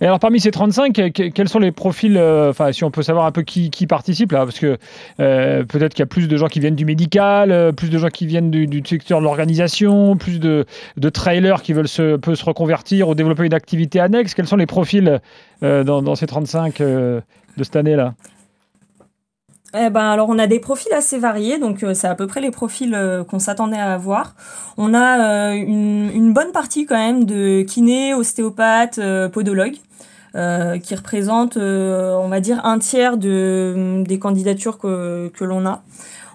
Et 0.00 0.06
alors 0.06 0.18
parmi 0.18 0.40
ces 0.40 0.50
35, 0.50 0.92
quels 1.12 1.48
sont 1.48 1.58
les 1.58 1.72
profils, 1.72 2.18
enfin 2.18 2.72
si 2.72 2.84
on 2.84 2.90
peut 2.90 3.02
savoir 3.02 3.26
un 3.26 3.32
peu 3.32 3.42
qui, 3.42 3.70
qui 3.70 3.86
participe 3.86 4.32
là, 4.32 4.44
parce 4.44 4.58
que 4.58 4.78
peut-être 5.16 5.94
qu'il 5.94 6.02
y 6.02 6.02
a 6.02 6.06
plus 6.06 6.28
de 6.28 6.36
gens 6.36 6.46
qui 6.46 6.60
viennent 6.60 6.76
du 6.76 6.84
médical, 6.84 7.72
plus 7.74 7.90
de 7.90 7.98
gens 7.98 8.08
qui 8.08 8.26
viennent 8.26 8.50
du, 8.50 8.82
secteur 8.86 9.18
de 9.18 9.24
l'organisation, 9.24 10.16
plus 10.16 10.38
de, 10.38 10.66
de, 10.96 11.08
trailers 11.08 11.62
qui 11.62 11.72
veulent 11.72 11.88
se, 11.88 12.16
peut 12.16 12.36
se 12.36 12.44
reconvertir 12.44 13.08
ou 13.08 13.14
développer 13.14 13.44
une 13.44 13.54
activité 13.54 13.98
annexe. 13.98 14.34
Quels 14.34 14.46
sont 14.46 14.56
les 14.56 14.66
profils 14.66 15.20
dans, 15.62 16.02
dans, 16.02 16.14
ces 16.14 16.26
35 16.26 16.78
de 16.78 17.22
cette 17.58 17.76
année 17.76 17.96
là 17.96 18.14
eh 19.74 19.90
ben, 19.90 20.00
alors 20.00 20.30
on 20.30 20.38
a 20.38 20.46
des 20.46 20.60
profils 20.60 20.92
assez 20.94 21.18
variés, 21.18 21.58
donc 21.58 21.82
euh, 21.82 21.92
c'est 21.92 22.06
à 22.06 22.14
peu 22.14 22.26
près 22.26 22.40
les 22.40 22.50
profils 22.50 22.94
euh, 22.94 23.22
qu'on 23.22 23.38
s'attendait 23.38 23.76
à 23.76 23.92
avoir. 23.92 24.34
On 24.78 24.94
a 24.94 25.50
euh, 25.50 25.52
une, 25.52 26.32
bonne 26.32 26.52
partie 26.52 26.86
quand 26.86 26.96
même 26.96 27.24
de 27.24 27.62
kinés, 27.62 28.14
ostéopathes, 28.14 29.00
podologues, 29.32 29.76
qui 30.82 30.94
représentent, 30.94 31.56
on 31.56 32.28
va 32.28 32.40
dire, 32.40 32.64
un 32.64 32.78
tiers 32.78 33.16
de, 33.16 34.04
des 34.06 34.18
candidatures 34.18 34.78
que 34.78 35.44
l'on 35.44 35.66
a. 35.66 35.82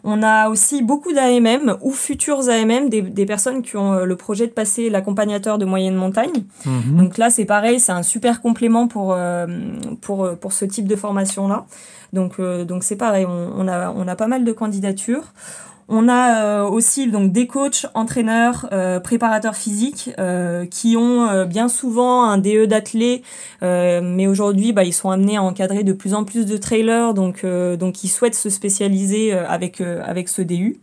On 0.03 0.22
a 0.22 0.50
aussi 0.50 0.83
beaucoup 0.83 1.13
d'AMM 1.13 1.77
ou 1.81 1.91
futurs 1.91 2.50
AMM, 2.50 2.89
des, 2.89 3.01
des, 3.01 3.25
personnes 3.25 3.62
qui 3.62 3.77
ont 3.77 4.03
le 4.03 4.15
projet 4.15 4.48
de 4.48 4.51
passer 4.51 4.89
l'accompagnateur 4.89 5.57
de 5.57 5.65
moyenne 5.65 5.95
montagne. 5.95 6.43
Mhm. 6.65 6.98
Donc 6.98 7.17
là, 7.17 7.29
c'est 7.29 7.45
pareil, 7.45 7.79
c'est 7.79 7.93
un 7.93 8.03
super 8.03 8.41
complément 8.41 8.88
pour, 8.88 9.15
pour, 10.01 10.29
pour 10.38 10.53
ce 10.53 10.65
type 10.65 10.88
de 10.88 10.95
formation-là. 10.95 11.65
Donc 12.12 12.39
donc 12.39 12.83
c'est 12.83 12.98
pareil, 12.98 13.25
on, 13.25 13.53
on, 13.57 13.67
a, 13.67 13.91
on 13.91 14.07
a 14.07 14.15
pas 14.15 14.27
mal 14.27 14.43
de 14.43 14.51
candidatures. 14.51 15.24
On 15.87 16.07
a 16.07 16.43
euh, 16.43 16.63
aussi 16.63 17.09
donc 17.09 17.31
des 17.31 17.47
coachs, 17.47 17.85
entraîneurs, 17.93 18.67
euh, 18.71 18.99
préparateurs 18.99 19.55
physiques 19.55 20.11
euh, 20.19 20.65
qui 20.65 20.95
ont 20.97 21.45
bien 21.45 21.67
souvent 21.67 22.23
un 22.23 22.37
DE 22.37 22.65
d'athlète, 22.65 23.23
mais 23.61 24.27
aujourd'hui 24.27 24.73
bah, 24.73 24.83
ils 24.83 24.93
sont 24.93 25.09
amenés 25.09 25.37
à 25.37 25.43
encadrer 25.43 25.83
de 25.83 25.93
plus 25.93 26.13
en 26.13 26.23
plus 26.23 26.45
de 26.45 26.57
trailers, 26.57 27.13
donc 27.13 27.45
donc 27.45 28.03
ils 28.03 28.07
souhaitent 28.07 28.35
se 28.35 28.49
spécialiser 28.49 29.33
avec 29.33 29.81
avec 29.81 30.29
ce 30.29 30.41
DU. 30.41 30.79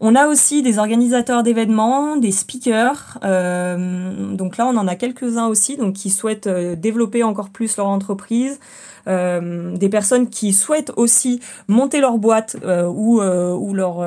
On 0.00 0.14
a 0.14 0.26
aussi 0.26 0.62
des 0.62 0.78
organisateurs 0.78 1.42
d'événements, 1.42 2.16
des 2.16 2.32
speakers. 2.32 3.18
donc 3.22 4.56
là, 4.56 4.66
on 4.66 4.76
en 4.76 4.86
a 4.86 4.94
quelques-uns 4.94 5.46
aussi, 5.46 5.76
donc 5.76 5.94
qui 5.94 6.10
souhaitent 6.10 6.48
développer 6.48 7.22
encore 7.22 7.50
plus 7.50 7.76
leur 7.76 7.86
entreprise, 7.86 8.58
euh, 9.08 9.76
des 9.76 9.88
personnes 9.88 10.28
qui 10.28 10.52
souhaitent 10.52 10.92
aussi 10.96 11.40
monter 11.68 12.00
leur 12.00 12.18
boîte 12.18 12.56
euh, 12.64 12.86
ou, 12.86 13.20
euh, 13.20 13.52
ou 13.52 13.72
leur 13.72 14.04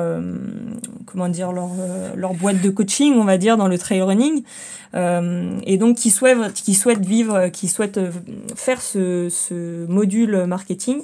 comment 1.06 1.28
dire 1.28 1.52
leur, 1.52 1.70
leur 2.14 2.34
boîte 2.34 2.60
de 2.60 2.70
coaching, 2.70 3.14
on 3.14 3.24
va 3.24 3.38
dire, 3.38 3.56
dans 3.56 3.68
le 3.68 3.78
trail 3.78 4.02
running. 4.02 4.42
et 4.94 5.76
donc 5.78 5.96
qui 5.96 6.10
souhaitent, 6.10 6.52
qui 6.52 6.74
souhaitent 6.74 7.04
vivre, 7.04 7.48
qui 7.48 7.68
souhaitent 7.68 8.00
faire 8.54 8.80
ce, 8.82 9.28
ce 9.30 9.86
module 9.86 10.44
marketing. 10.46 11.02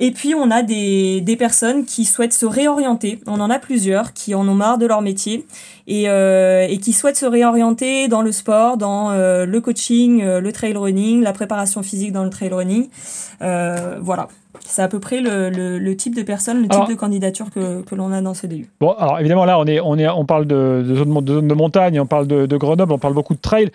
Et 0.00 0.12
puis 0.12 0.34
on 0.34 0.50
a 0.50 0.62
des, 0.62 1.20
des, 1.20 1.36
personnes 1.36 1.84
qui 1.84 2.04
souhaitent 2.04 2.32
se 2.32 2.46
réorienter. 2.46 3.20
On 3.26 3.40
en 3.40 3.50
a 3.50 3.58
plusieurs 3.58 4.12
qui 4.12 4.34
en 4.34 4.46
ont 4.46 4.54
marre 4.54 4.78
de 4.78 4.86
leur 4.86 5.02
métier 5.02 5.44
et, 5.88 6.08
euh, 6.08 6.66
et 6.68 6.78
qui 6.78 6.92
souhaitent 6.92 7.16
se 7.16 7.26
réorienter 7.26 8.06
dans 8.06 8.22
le 8.22 8.30
sport, 8.30 8.76
dans 8.76 9.10
euh, 9.10 9.44
le 9.44 9.60
coaching, 9.60 10.22
euh, 10.22 10.40
le 10.40 10.52
trail 10.52 10.76
running, 10.76 11.22
la 11.22 11.32
préparation 11.32 11.82
physique 11.82 12.12
dans 12.12 12.24
le 12.24 12.30
trail 12.30 12.50
running. 12.50 12.88
Voilà. 13.40 14.28
C'est 14.64 14.82
à 14.82 14.88
peu 14.88 14.98
près 14.98 15.20
le, 15.20 15.50
le, 15.50 15.96
type 15.96 16.14
de 16.14 16.22
personne, 16.22 16.62
le 16.62 16.68
type 16.68 16.88
de 16.88 16.94
candidature 16.94 17.50
que, 17.50 17.82
que 17.82 17.94
l'on 17.94 18.12
a 18.12 18.20
dans 18.20 18.34
ce 18.34 18.46
DU. 18.46 18.68
Bon, 18.80 18.92
alors 18.92 19.18
évidemment, 19.20 19.44
là, 19.44 19.58
on, 19.58 19.66
est, 19.66 19.80
on, 19.80 19.96
est, 19.96 20.08
on 20.08 20.24
parle 20.24 20.46
de, 20.46 20.84
de, 20.86 20.94
zone, 20.94 21.24
de, 21.24 21.40
de 21.40 21.54
montagne, 21.54 22.00
on 22.00 22.06
parle 22.06 22.26
de, 22.26 22.46
de, 22.46 22.56
Grenoble, 22.56 22.92
on 22.92 22.98
parle 22.98 23.14
beaucoup 23.14 23.34
de 23.34 23.40
trail. 23.40 23.70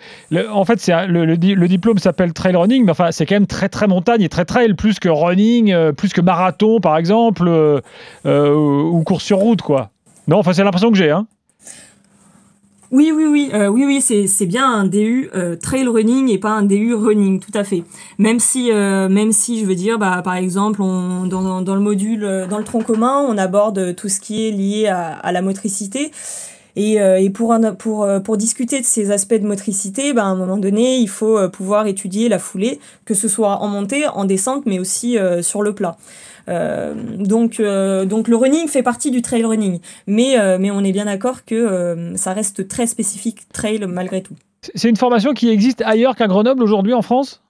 en 0.52 0.64
fait, 0.64 0.80
c'est 0.80 1.06
le, 1.06 1.24
le, 1.24 1.68
diplôme 1.68 1.98
s'appelle 1.98 2.32
trail 2.32 2.56
running, 2.56 2.84
mais 2.84 2.90
enfin, 2.90 3.12
c'est 3.12 3.24
quand 3.26 3.36
même 3.36 3.46
très, 3.46 3.68
très 3.68 3.86
montagne 3.86 4.22
et 4.22 4.28
très 4.28 4.44
trail, 4.44 4.74
plus 4.74 4.98
que 4.98 5.08
running, 5.08 5.72
euh, 5.72 5.92
plus 5.92 6.12
que 6.12 6.20
marathon, 6.20 6.80
par 6.80 6.96
exemple, 6.96 7.44
euh, 7.46 7.80
euh, 8.26 8.54
ou 8.54 9.02
course 9.04 9.24
sur 9.24 9.38
route, 9.38 9.62
quoi. 9.62 9.90
Non, 10.28 10.38
enfin, 10.38 10.52
c'est 10.52 10.64
l'impression 10.64 10.90
que 10.90 10.96
j'ai, 10.96 11.10
hein. 11.10 11.26
Oui, 12.94 13.10
oui, 13.12 13.24
oui, 13.26 13.50
euh, 13.52 13.66
oui, 13.66 13.84
oui, 13.84 14.00
c'est 14.00 14.46
bien 14.46 14.72
un 14.72 14.84
DU 14.84 15.28
euh, 15.34 15.56
trail 15.56 15.88
running 15.88 16.28
et 16.28 16.38
pas 16.38 16.50
un 16.50 16.62
DU 16.62 16.94
running, 16.94 17.40
tout 17.40 17.50
à 17.52 17.64
fait. 17.64 17.82
Même 18.18 18.38
si, 18.38 18.70
euh, 18.70 19.08
je 19.08 19.64
veux 19.64 19.74
dire, 19.74 19.98
bah, 19.98 20.22
par 20.22 20.36
exemple, 20.36 20.78
dans, 20.78 21.74
le 21.74 21.80
module, 21.80 22.46
dans 22.48 22.58
le 22.58 22.62
tronc 22.62 22.82
commun, 22.82 23.26
on 23.28 23.36
aborde 23.36 23.96
tout 23.96 24.08
ce 24.08 24.20
qui 24.20 24.46
est 24.46 24.52
lié 24.52 24.86
à, 24.86 25.32
la 25.32 25.42
motricité. 25.42 26.12
Et, 26.76 27.00
pour 27.32 28.36
discuter 28.36 28.80
de 28.80 28.86
ces 28.86 29.10
aspects 29.10 29.34
de 29.34 29.44
motricité, 29.44 30.12
bah, 30.12 30.22
à 30.22 30.26
un 30.26 30.36
moment 30.36 30.56
donné, 30.56 30.98
il 30.98 31.08
faut 31.08 31.48
pouvoir 31.48 31.88
étudier 31.88 32.28
la 32.28 32.38
foulée, 32.38 32.78
que 33.06 33.14
ce 33.14 33.26
soit 33.26 33.60
en 33.60 33.66
montée, 33.66 34.06
en 34.06 34.24
descente, 34.24 34.66
mais 34.66 34.78
aussi 34.78 35.18
sur 35.42 35.62
le 35.62 35.72
plat. 35.72 35.96
Euh, 36.48 36.94
donc, 37.18 37.60
euh, 37.60 38.04
donc 38.04 38.28
le 38.28 38.36
running 38.36 38.68
fait 38.68 38.82
partie 38.82 39.10
du 39.10 39.22
trail 39.22 39.44
running, 39.44 39.80
mais, 40.06 40.38
euh, 40.38 40.58
mais 40.60 40.70
on 40.70 40.80
est 40.80 40.92
bien 40.92 41.06
d'accord 41.06 41.44
que 41.44 42.12
ça 42.16 42.32
reste 42.32 42.68
très 42.68 42.86
spécifique 42.86 43.48
trail 43.52 43.84
malgré 43.88 44.22
tout. 44.22 44.34
C'est 44.74 44.88
une 44.88 44.96
formation 44.96 45.34
qui 45.34 45.50
existe 45.50 45.82
ailleurs 45.82 46.16
qu'à 46.16 46.26
Grenoble 46.26 46.62
aujourd'hui 46.62 46.94
en 46.94 47.02
France? 47.02 47.42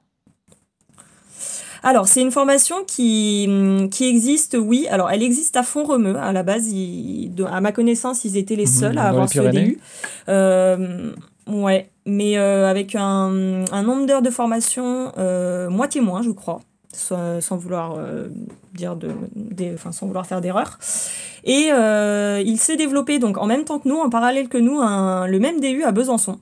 Alors, 1.87 2.09
c'est 2.09 2.23
une 2.23 2.31
formation 2.31 2.77
qui, 2.87 3.47
qui 3.91 4.09
existe, 4.09 4.57
oui. 4.59 4.87
Alors, 4.91 5.11
elle 5.11 5.23
existe 5.23 5.55
à 5.55 5.63
Font-Romeu. 5.63 6.17
À 6.17 6.33
la 6.33 6.43
base, 6.43 6.73
à 7.47 7.61
ma 7.61 7.73
connaissance, 7.73 8.25
ils 8.25 8.39
étaient 8.39 8.57
les 8.57 8.65
mmh, 8.65 8.67
seuls 8.67 8.99
à 8.99 9.09
avoir 9.09 9.29
ce 9.29 9.41
DU. 9.41 9.79
Euh, 10.31 11.13
ouais, 11.47 11.91
mais 12.07 12.37
avec 12.37 12.95
un, 12.95 13.67
un 13.71 13.83
nombre 13.83 14.07
d'heures 14.07 14.23
de 14.23 14.31
formation 14.31 15.13
moitié 15.69 16.01
moins, 16.01 16.23
je 16.23 16.31
crois 16.31 16.63
sans, 16.95 17.57
vouloir 17.57 17.97
euh, 17.99 18.29
dire 18.75 18.97
de, 18.97 19.11
faire 19.77 20.41
d'erreur. 20.41 20.79
Et 21.45 21.69
euh, 21.73 22.43
il 22.45 22.59
s'est 22.59 22.77
développé 22.77 23.19
donc 23.19 23.39
en 23.39 23.47
même 23.47 23.65
temps 23.65 23.79
que 23.79 23.89
nous, 23.89 23.97
en 23.97 24.11
parallèle 24.11 24.49
que 24.49 24.59
nous, 24.59 24.81
le 24.81 25.39
même 25.39 25.61
DU 25.61 25.83
à 25.85 25.93
Besançon. 25.93 26.39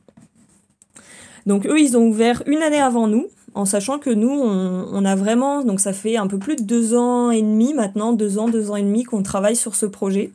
Donc 1.46 1.66
eux, 1.66 1.80
ils 1.80 1.96
ont 1.96 2.06
ouvert 2.06 2.42
une 2.46 2.62
année 2.62 2.80
avant 2.80 3.08
nous, 3.08 3.26
en 3.54 3.64
sachant 3.64 3.98
que 3.98 4.10
nous, 4.10 4.30
on, 4.30 5.04
a 5.04 5.14
vraiment, 5.14 5.62
donc 5.62 5.80
ça 5.80 5.92
fait 5.92 6.16
un 6.16 6.26
peu 6.26 6.38
plus 6.38 6.56
de 6.56 6.62
deux 6.62 6.94
ans 6.94 7.30
et 7.30 7.42
demi 7.42 7.74
maintenant, 7.74 8.12
deux 8.12 8.38
ans, 8.38 8.48
deux 8.48 8.70
ans 8.70 8.76
et 8.76 8.82
demi 8.82 9.02
qu'on 9.04 9.22
travaille 9.22 9.56
sur 9.56 9.74
ce 9.74 9.86
projet. 9.86 10.30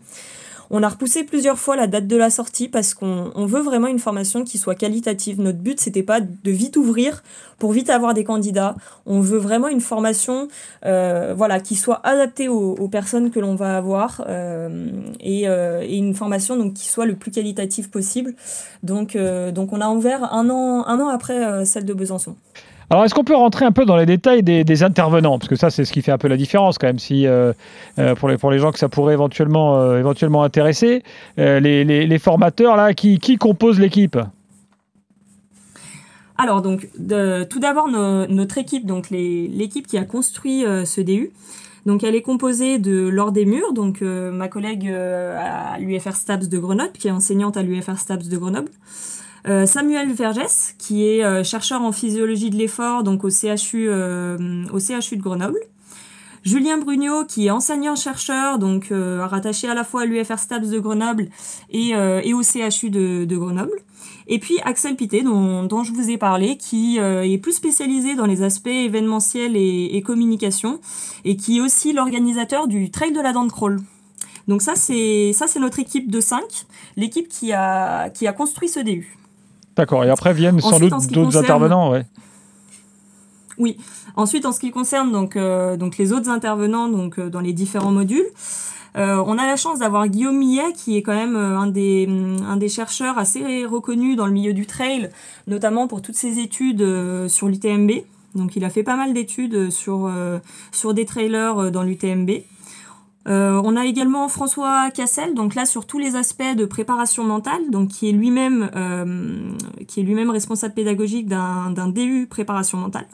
On 0.69 0.83
a 0.83 0.89
repoussé 0.89 1.23
plusieurs 1.23 1.57
fois 1.57 1.75
la 1.75 1.87
date 1.87 2.07
de 2.07 2.17
la 2.17 2.29
sortie 2.29 2.67
parce 2.67 2.93
qu'on 2.93 3.45
veut 3.45 3.61
vraiment 3.61 3.87
une 3.87 3.99
formation 3.99 4.43
qui 4.43 4.57
soit 4.57 4.75
qualitative. 4.75 5.39
Notre 5.39 5.59
but, 5.59 5.79
c'était 5.79 6.03
pas 6.03 6.19
de 6.21 6.51
vite 6.51 6.77
ouvrir 6.77 7.23
pour 7.57 7.71
vite 7.71 7.89
avoir 7.89 8.13
des 8.13 8.23
candidats. 8.23 8.75
On 9.05 9.21
veut 9.21 9.37
vraiment 9.37 9.67
une 9.67 9.81
formation 9.81 10.47
euh, 10.85 11.33
voilà, 11.35 11.59
qui 11.59 11.75
soit 11.75 12.05
adaptée 12.05 12.47
aux, 12.47 12.87
personnes 12.87 13.31
que 13.31 13.39
l'on 13.39 13.55
va 13.55 13.77
avoir 13.77 14.23
euh, 14.27 14.89
euh, 15.25 15.81
et, 15.81 15.97
une 15.97 16.13
formation 16.13 16.55
donc, 16.55 16.73
qui 16.73 16.87
soit 16.87 17.05
le 17.05 17.15
plus 17.15 17.31
qualitative 17.31 17.89
possible. 17.89 18.33
Donc, 18.83 19.17
donc 19.17 19.73
on 19.73 19.81
a 19.81 19.89
ouvert 19.89 20.33
un 20.33 20.49
an, 20.49 20.85
un 20.85 20.99
an 20.99 21.07
après 21.07 21.65
celle 21.65 21.85
de 21.85 21.93
Besançon. 21.93 22.35
Alors, 22.89 23.03
est-ce 23.03 23.13
qu'on 23.13 23.25
peut 23.25 23.35
rentrer 23.35 23.65
un 23.65 23.73
peu 23.73 23.83
dans 23.83 23.97
les 23.97 24.05
détails 24.05 24.43
des, 24.43 24.83
intervenants? 24.83 25.39
Parce 25.39 25.49
que 25.49 25.57
ça, 25.57 25.69
c'est 25.69 25.83
ce 25.83 25.91
qui 25.91 26.01
fait 26.01 26.13
un 26.13 26.17
peu 26.17 26.29
la 26.29 26.37
différence 26.37 26.77
quand 26.77 26.87
même, 26.87 26.97
euh, 27.11 27.53
euh, 27.99 28.15
pour, 28.15 28.49
les, 28.49 28.59
gens 28.59 28.71
que 28.71 28.79
ça 28.79 28.87
pourrait 28.87 29.13
éventuellement, 29.13 29.81
euh, 29.81 30.13
intéresser. 30.41 31.03
Les, 31.37 31.83
les, 31.83 32.19
formateurs, 32.19 32.77
là, 32.77 32.93
qui, 32.93 33.19
qui 33.19 33.37
composent 33.37 33.79
l'équipe? 33.79 34.17
Alors 36.39 36.61
donc 36.61 36.87
tout 37.49 37.59
d'abord 37.59 37.87
notre 37.89 38.59
équipe, 38.59 38.85
donc 38.85 39.09
l'équipe 39.09 39.87
qui 39.87 39.97
a 39.97 40.03
construit 40.03 40.63
ce 40.85 41.01
DU, 41.01 41.31
donc 41.87 42.03
elle 42.03 42.13
est 42.13 42.21
composée 42.21 42.77
de 42.77 43.07
Laure 43.07 43.31
Desmurs, 43.31 43.73
donc 43.73 44.01
ma 44.01 44.47
collègue 44.47 44.87
à 44.87 45.79
l'UFR 45.79 46.15
Stabs 46.15 46.47
de 46.47 46.59
Grenoble, 46.59 46.91
qui 46.91 47.07
est 47.07 47.11
enseignante 47.11 47.57
à 47.57 47.63
l'UFR 47.63 47.97
Stabs 47.97 48.27
de 48.27 48.37
Grenoble. 48.37 48.69
Euh, 49.47 49.65
Samuel 49.65 50.11
Vergès, 50.11 50.75
qui 50.77 51.07
est 51.07 51.23
euh, 51.23 51.43
chercheur 51.43 51.81
en 51.81 51.93
physiologie 51.93 52.49
de 52.49 52.57
l'effort, 52.57 53.03
donc 53.03 53.23
au 53.23 53.29
CHU, 53.29 53.87
euh, 53.89 54.65
au 54.73 54.79
CHU 54.79 55.15
de 55.15 55.21
Grenoble. 55.21 55.59
Julien 56.43 56.77
Brugnot, 56.77 57.25
qui 57.25 57.47
est 57.47 57.49
enseignant-chercheur, 57.49 58.57
donc 58.57 58.87
rattaché 58.89 59.67
à 59.67 59.73
la 59.73 59.83
fois 59.83 60.03
à 60.03 60.05
l'UFR 60.05 60.39
STAPS 60.39 60.69
de 60.69 60.79
Grenoble 60.79 61.27
et, 61.71 61.89
et 61.89 62.33
au 62.33 62.41
CHU 62.41 62.89
de, 62.89 63.25
de, 63.25 63.35
Grenoble. 63.35 63.77
Et 64.27 64.39
puis 64.39 64.57
Axel 64.63 64.95
Pité, 64.95 65.23
dont, 65.23 65.63
dont, 65.63 65.83
je 65.83 65.91
vous 65.91 66.09
ai 66.09 66.17
parlé, 66.17 66.55
qui 66.55 66.99
est 66.99 67.37
plus 67.39 67.51
spécialisé 67.51 68.15
dans 68.15 68.25
les 68.25 68.43
aspects 68.43 68.67
événementiels 68.67 69.57
et, 69.57 69.89
et 69.91 70.01
communication, 70.01 70.79
et 71.25 71.35
qui 71.35 71.57
est 71.57 71.59
aussi 71.59 71.91
l'organisateur 71.91 72.69
du 72.69 72.91
Trail 72.91 73.11
de 73.11 73.19
la 73.19 73.33
Dent 73.33 73.47
Crawl. 73.49 73.81
Donc 74.47 74.61
ça, 74.61 74.75
c'est 74.75 75.33
ça, 75.33 75.47
c'est 75.47 75.59
notre 75.59 75.79
équipe 75.79 76.09
de 76.09 76.21
5, 76.21 76.41
l'équipe 76.95 77.27
qui 77.27 77.51
a, 77.51 78.09
qui 78.09 78.25
a 78.25 78.31
construit 78.31 78.69
ce 78.69 78.79
DU. 78.79 79.16
D'accord. 79.77 80.03
Et 80.03 80.09
après 80.09 80.33
viennent 80.33 80.59
sans 80.59 80.79
doute 80.79 81.11
d'autres 81.11 81.37
intervenants, 81.37 81.91
ouais. 81.91 82.05
Oui. 83.57 83.77
Ensuite, 84.15 84.45
en 84.45 84.51
ce 84.51 84.59
qui 84.59 84.71
concerne 84.71 85.11
donc, 85.11 85.35
euh, 85.35 85.77
donc 85.77 85.97
les 85.97 86.13
autres 86.13 86.29
intervenants 86.29 86.89
donc, 86.89 87.19
euh, 87.19 87.29
dans 87.29 87.39
les 87.39 87.53
différents 87.53 87.91
modules, 87.91 88.25
euh, 88.95 89.23
on 89.25 89.37
a 89.37 89.45
la 89.45 89.55
chance 89.55 89.79
d'avoir 89.79 90.07
Guillaume 90.07 90.37
Millet, 90.37 90.73
qui 90.75 90.97
est 90.97 91.03
quand 91.03 91.13
même 91.13 91.35
un, 91.35 91.67
des, 91.67 92.09
un 92.47 92.57
des 92.57 92.69
chercheurs 92.69 93.19
assez 93.19 93.65
reconnus 93.65 94.15
dans 94.15 94.25
le 94.25 94.31
milieu 94.31 94.53
du 94.53 94.65
trail, 94.65 95.11
notamment 95.45 95.87
pour 95.87 96.01
toutes 96.01 96.15
ses 96.15 96.39
études 96.39 96.83
sur 97.27 97.47
l'UTMB. 97.47 97.91
Donc 98.33 98.55
il 98.55 98.65
a 98.65 98.71
fait 98.71 98.83
pas 98.83 98.95
mal 98.95 99.13
d'études 99.13 99.69
sur, 99.69 100.11
sur 100.71 100.95
des 100.95 101.05
trailers 101.05 101.71
dans 101.71 101.83
l'UTMB. 101.83 102.31
Euh, 103.27 103.61
on 103.63 103.75
a 103.75 103.85
également 103.85 104.29
François 104.29 104.89
Cassel, 104.91 105.33
donc 105.33 105.53
là 105.53 105.65
sur 105.65 105.85
tous 105.85 105.99
les 105.99 106.15
aspects 106.15 106.55
de 106.55 106.65
préparation 106.65 107.23
mentale, 107.23 107.69
donc 107.69 107.89
qui 107.89 108.07
est 108.07 108.13
lui-même 108.13 108.69
euh, 108.75 110.31
responsable 110.31 110.73
pédagogique 110.73 111.27
d'un 111.27 111.87
DU 111.89 112.27
préparation 112.29 112.77
mentale. 112.77 113.07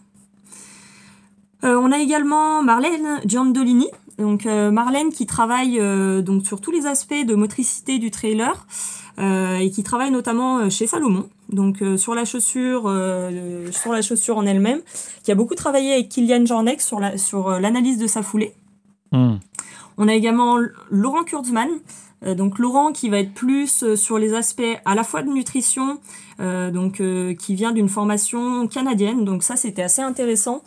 Euh, 1.64 1.80
on 1.82 1.92
a 1.92 1.98
également 1.98 2.62
Marlène 2.62 3.22
Giandolini, 3.26 3.88
donc 4.20 4.46
Marlène 4.46 5.10
qui 5.10 5.26
travaille 5.26 5.80
donc 6.22 6.46
sur 6.46 6.62
tous 6.62 6.72
les 6.72 6.86
aspects 6.86 7.26
de 7.26 7.34
motricité 7.34 7.98
du 7.98 8.12
trailer 8.12 8.68
et 9.18 9.72
qui 9.72 9.82
travaille 9.82 10.12
notamment 10.12 10.70
chez 10.70 10.86
Salomon, 10.86 11.28
donc 11.50 11.82
sur 11.98 12.14
la 12.14 12.26
chaussure, 12.26 12.82
sur 13.72 13.92
la 13.92 14.02
chaussure 14.04 14.38
en 14.38 14.46
elle-même, 14.46 14.82
qui 15.24 15.32
a 15.32 15.36
beaucoup 15.36 15.56
travaillé 15.56 15.94
avec 15.94 16.10
Kylian 16.10 16.46
Jornex 16.46 16.94
sur 17.16 17.50
l'analyse 17.60 17.98
de 17.98 18.06
sa 18.06 18.22
foulée. 18.22 18.54
Hmm. 19.12 19.38
On 19.98 20.08
a 20.08 20.14
également 20.14 20.58
Laurent 20.90 21.24
Kurzmann, 21.24 21.70
donc 22.38 22.58
Laurent 22.60 22.92
qui 22.92 23.10
va 23.10 23.20
être 23.20 23.34
plus 23.34 23.96
sur 23.96 24.18
les 24.18 24.34
aspects 24.34 24.62
à 24.86 24.96
la 24.96 25.04
fois 25.04 25.24
de 25.24 25.30
nutrition, 25.30 26.00
donc 26.40 27.02
qui 27.38 27.56
vient 27.56 27.72
d'une 27.72 27.90
formation 27.90 28.68
canadienne. 28.68 29.26
Donc 29.26 29.44
ça 29.44 29.56
c'était 29.56 29.84
assez 29.84 30.02
intéressant. 30.02 30.64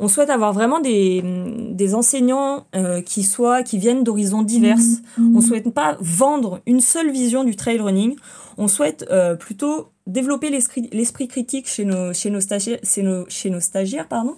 On 0.00 0.08
souhaite 0.08 0.30
avoir 0.30 0.52
vraiment 0.52 0.80
des, 0.80 1.22
des 1.70 1.94
enseignants 1.94 2.66
qui 3.04 3.22
soient 3.22 3.62
qui 3.62 3.78
viennent 3.78 4.02
d'horizons 4.02 4.42
divers. 4.42 4.78
On 5.18 5.40
souhaite 5.40 5.72
pas 5.72 5.96
vendre 6.00 6.60
une 6.66 6.80
seule 6.80 7.10
vision 7.10 7.44
du 7.44 7.56
trail 7.56 7.78
running. 7.78 8.16
On 8.56 8.66
souhaite 8.66 9.06
plutôt 9.38 9.90
développer 10.06 10.50
l'esprit 10.50 11.28
critique 11.28 11.68
chez 11.68 11.84
nos, 11.84 12.12
chez 12.12 12.30
nos 12.30 12.40
stagiaires, 12.40 12.78
chez 12.82 13.02
nos, 13.02 13.60
stagiaires 13.60 14.08
pardon, 14.08 14.36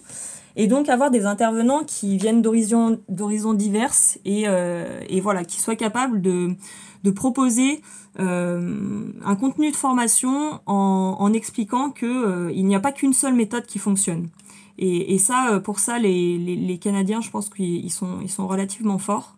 et 0.57 0.67
donc 0.67 0.89
avoir 0.89 1.11
des 1.11 1.25
intervenants 1.25 1.83
qui 1.85 2.17
viennent 2.17 2.41
d'horizons 2.41 3.53
diverses 3.53 4.19
et, 4.25 4.43
euh, 4.47 4.99
et 5.07 5.21
voilà, 5.21 5.45
qui 5.45 5.61
soient 5.61 5.75
capables 5.75 6.21
de, 6.21 6.49
de 7.03 7.11
proposer 7.11 7.81
euh, 8.19 9.05
un 9.23 9.35
contenu 9.35 9.71
de 9.71 9.75
formation 9.75 10.59
en, 10.65 11.17
en 11.19 11.31
expliquant 11.31 11.91
qu'il 11.91 12.09
euh, 12.09 12.51
il 12.53 12.65
n'y 12.65 12.75
a 12.75 12.79
pas 12.79 12.91
qu'une 12.91 13.13
seule 13.13 13.35
méthode 13.35 13.65
qui 13.67 13.77
fonctionne. 13.77 14.27
Et, 14.79 15.13
et 15.13 15.17
ça, 15.17 15.59
pour 15.63 15.79
ça, 15.79 15.97
les, 15.97 16.37
les, 16.37 16.55
les 16.55 16.77
Canadiens, 16.77 17.21
je 17.21 17.31
pense 17.31 17.49
qu'ils 17.49 17.91
sont, 17.91 18.19
ils 18.21 18.29
sont 18.29 18.47
relativement 18.47 18.99
forts. 18.99 19.35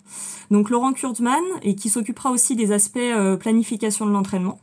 Donc 0.51 0.69
Laurent 0.69 0.91
Kurzmann, 0.91 1.43
et 1.63 1.75
qui 1.75 1.89
s'occupera 1.89 2.31
aussi 2.31 2.55
des 2.55 2.71
aspects 2.73 2.99
planification 3.39 4.05
de 4.05 4.11
l'entraînement. 4.11 4.59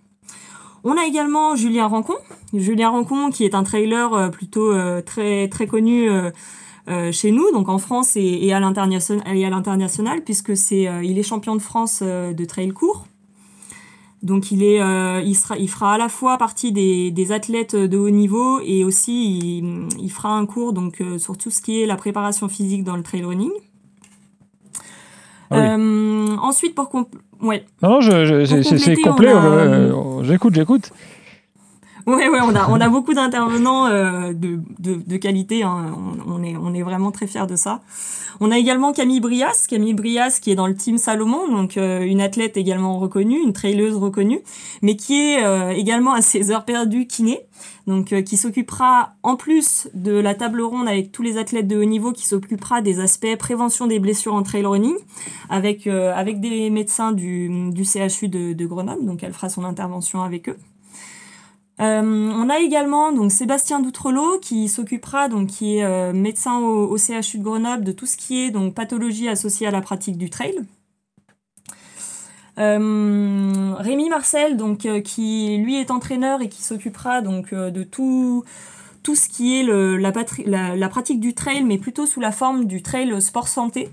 On 0.89 0.97
a 0.97 1.05
également 1.05 1.57
Julien 1.57 1.89
Rancon. 1.89 2.15
Julien 2.55 2.91
Rancon 2.91 3.31
qui 3.31 3.45
est 3.45 3.57
un 3.57 3.65
trailer 3.65 4.15
euh, 4.15 4.29
plutôt 4.29 4.71
euh, 4.71 5.03
très 5.03 5.49
très 5.49 5.67
connu 5.67 6.09
euh, 6.09 7.11
chez 7.11 7.33
nous, 7.33 7.51
donc 7.51 7.69
en 7.69 7.79
France 7.79 8.13
et, 8.15 8.53
à 8.53 8.61
l'international, 8.61 10.23
puisque 10.23 10.57
c'est 10.57 10.89
il 11.03 11.19
est 11.19 11.25
champion 11.25 11.57
de 11.57 11.61
France 11.61 12.05
de 12.05 12.45
trail 12.45 12.69
court. 12.69 13.09
Donc 14.23 14.53
il 14.53 14.63
est, 14.63 14.79
il 15.25 15.35
sera, 15.35 15.59
il 15.59 15.69
fera 15.69 15.95
à 15.95 15.99
la 15.99 16.09
fois 16.09 16.39
partie 16.39 16.71
des, 16.71 17.33
athlètes 17.33 17.75
de 17.75 17.99
haut 17.99 18.11
niveau 18.11 18.61
et 18.61 18.85
aussi 18.85 19.59
il, 19.99 20.11
fera 20.11 20.37
un 20.37 20.47
cours 20.47 20.73
donc 20.73 21.03
sur 21.19 21.37
tout 21.37 21.51
ce 21.51 21.61
qui 21.61 21.83
est 21.83 21.87
la 21.87 21.97
préparation 21.97 22.49
physique 22.49 22.85
dans 22.85 22.97
le 22.97 23.03
trail 23.03 23.25
running. 23.25 23.51
Ah 25.51 25.77
ensuite, 26.41 26.77
pour, 26.77 26.89
Ouais. 27.41 27.65
Non, 27.83 28.01
c'est 28.01 28.97
complet. 28.97 29.33
Euh, 29.33 30.23
j'écoute, 30.25 30.55
j'écoute. 30.55 30.91
Ouais, 32.07 32.29
ouais, 32.29 32.39
on 32.41 32.55
a, 32.55 32.71
on 32.71 32.81
a 32.81 32.89
beaucoup 32.89 33.15
d'intervenants 33.15 33.87
euh, 33.87 34.33
de, 34.33 34.61
de, 34.79 34.95
de, 34.95 35.17
qualité. 35.17 35.65
Hein. 35.65 35.93
On, 36.25 36.41
est, 36.41 36.57
on 36.57 36.73
est 36.73 36.83
vraiment 36.83 37.11
très 37.11 37.27
fiers 37.27 37.49
de 37.49 37.57
ça. 37.57 37.81
On 38.39 38.53
a 38.53 38.59
également 38.59 38.93
Camille 38.93 39.19
Brias, 39.19 39.67
Camille 39.69 39.95
Brias 39.95 40.39
qui 40.41 40.53
est 40.53 40.55
dans 40.55 40.69
le 40.69 40.77
team 40.77 40.99
Salomon, 40.99 41.49
donc 41.49 41.77
euh, 41.77 42.03
une 42.03 42.21
athlète 42.21 42.57
également 42.57 43.01
reconnue, 43.01 43.43
une 43.43 43.53
traileuse 43.53 43.97
reconnue, 43.97 44.39
mais 44.83 44.95
qui 44.95 45.21
est 45.21 45.45
euh, 45.45 45.71
également 45.71 46.13
à 46.13 46.23
ses 46.23 46.53
heures 46.53 46.65
perdues 46.65 47.09
kiné, 47.09 47.41
donc 47.89 48.15
qui 48.23 48.37
s'occupera 48.37 49.15
en 49.25 49.35
plus 49.35 49.89
de 49.95 50.13
la 50.13 50.35
table 50.37 50.61
ronde 50.61 50.87
avec 50.87 51.11
tous 51.11 51.23
les 51.23 51.39
athlètes 51.39 51.67
de 51.67 51.77
haut 51.77 51.85
niveau, 51.85 52.13
qui 52.13 52.27
s'occupera 52.27 52.83
des 52.83 53.01
aspects 53.01 53.35
prévention 53.37 53.89
des 53.89 53.99
blessures 53.99 54.35
en 54.35 54.45
trail 54.45 54.65
running, 54.65 54.97
avec 55.49 55.89
avec 55.89 56.39
des 56.41 56.71
médecins 56.71 57.11
du, 57.11 57.71
du 57.73 57.85
CHU 57.85 58.29
de, 58.29 58.53
de 58.53 58.67
Grenoble, 58.67 59.05
donc 59.05 59.25
elle 59.25 59.33
fera 59.33 59.49
son 59.49 59.65
intervention 59.65 60.23
avec 60.23 60.49
eux. 60.51 60.59
Euh, 61.81 62.01
on 62.03 62.49
a 62.49 62.59
également 62.59 63.13
donc 63.13 63.31
Sébastien 63.31 63.81
Doutrelot 63.81 64.39
qui 64.41 64.69
s'occupera 64.69 65.29
donc 65.29 65.49
qui 65.49 65.77
est 65.77 65.85
euh, 65.85 66.15
médecin 66.15 66.59
au, 66.59 66.97
CHU 66.97 67.39
de 67.39 67.43
Grenoble 67.43 67.85
de 67.85 67.93
tout 67.93 68.07
ce 68.07 68.17
qui 68.17 68.45
est 68.45 68.51
donc 68.51 68.75
pathologie 68.75 69.29
associée 69.29 69.67
à 69.67 69.71
la 69.71 69.83
pratique 69.83 70.17
du 70.17 70.31
trail. 70.31 70.55
Euh, 72.59 73.75
Rémi 73.77 74.09
Marcel 74.09 74.57
donc 74.57 74.89
qui 75.03 75.59
lui 75.59 75.79
est 75.79 75.91
entraîneur 75.91 76.41
et 76.41 76.49
qui 76.49 76.63
s'occupera 76.63 77.21
donc 77.21 77.53
de 77.53 77.83
tout 77.83 78.45
ce 79.05 79.29
qui 79.29 79.61
est 79.61 79.63
la, 79.63 80.89
pratique 80.89 81.21
du 81.21 81.35
trail 81.35 81.63
mais 81.63 81.77
plutôt 81.77 82.07
sous 82.07 82.21
la 82.21 82.33
forme 82.33 82.65
du 82.65 82.81
trail 82.81 83.21
sport 83.21 83.49
santé 83.49 83.91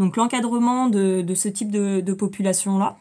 donc 0.00 0.16
l'encadrement 0.16 0.88
de, 0.88 1.24
ce 1.36 1.48
type 1.48 1.70
de, 1.70 2.00
de 2.00 2.12
population 2.12 2.76
là. 2.76 2.96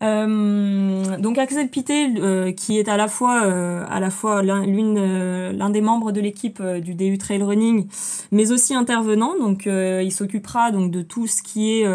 Euh, 0.00 1.16
donc 1.18 1.38
Axel 1.38 1.68
Pité, 1.68 2.06
euh, 2.18 2.52
qui 2.52 2.78
est 2.78 2.88
à 2.88 2.96
la 2.96 3.08
fois 3.08 3.44
euh, 3.44 3.84
à 3.88 3.98
la 3.98 4.10
fois 4.10 4.42
l'une 4.42 5.50
l'un 5.50 5.70
des 5.70 5.80
membres 5.80 6.12
de 6.12 6.20
l'équipe 6.20 6.62
du 6.62 6.94
DU 6.94 7.18
Trail 7.18 7.42
Running, 7.42 7.88
mais 8.30 8.52
aussi 8.52 8.74
intervenant. 8.74 9.36
Donc 9.38 9.66
il 9.66 10.12
s'occupera 10.12 10.70
donc 10.70 10.90
de 10.90 11.02
tout 11.02 11.26
ce 11.26 11.42
qui 11.42 11.72
est 11.72 11.86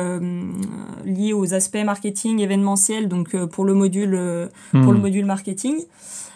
lié 1.05 1.33
aux 1.33 1.53
aspects 1.53 1.83
marketing 1.83 2.39
événementiel. 2.39 3.07
Donc 3.07 3.35
pour 3.47 3.65
le 3.65 3.73
module 3.73 4.49
pour 4.71 4.91
le 4.91 4.97
hmm. 4.97 5.01
module 5.01 5.25
marketing, 5.25 5.75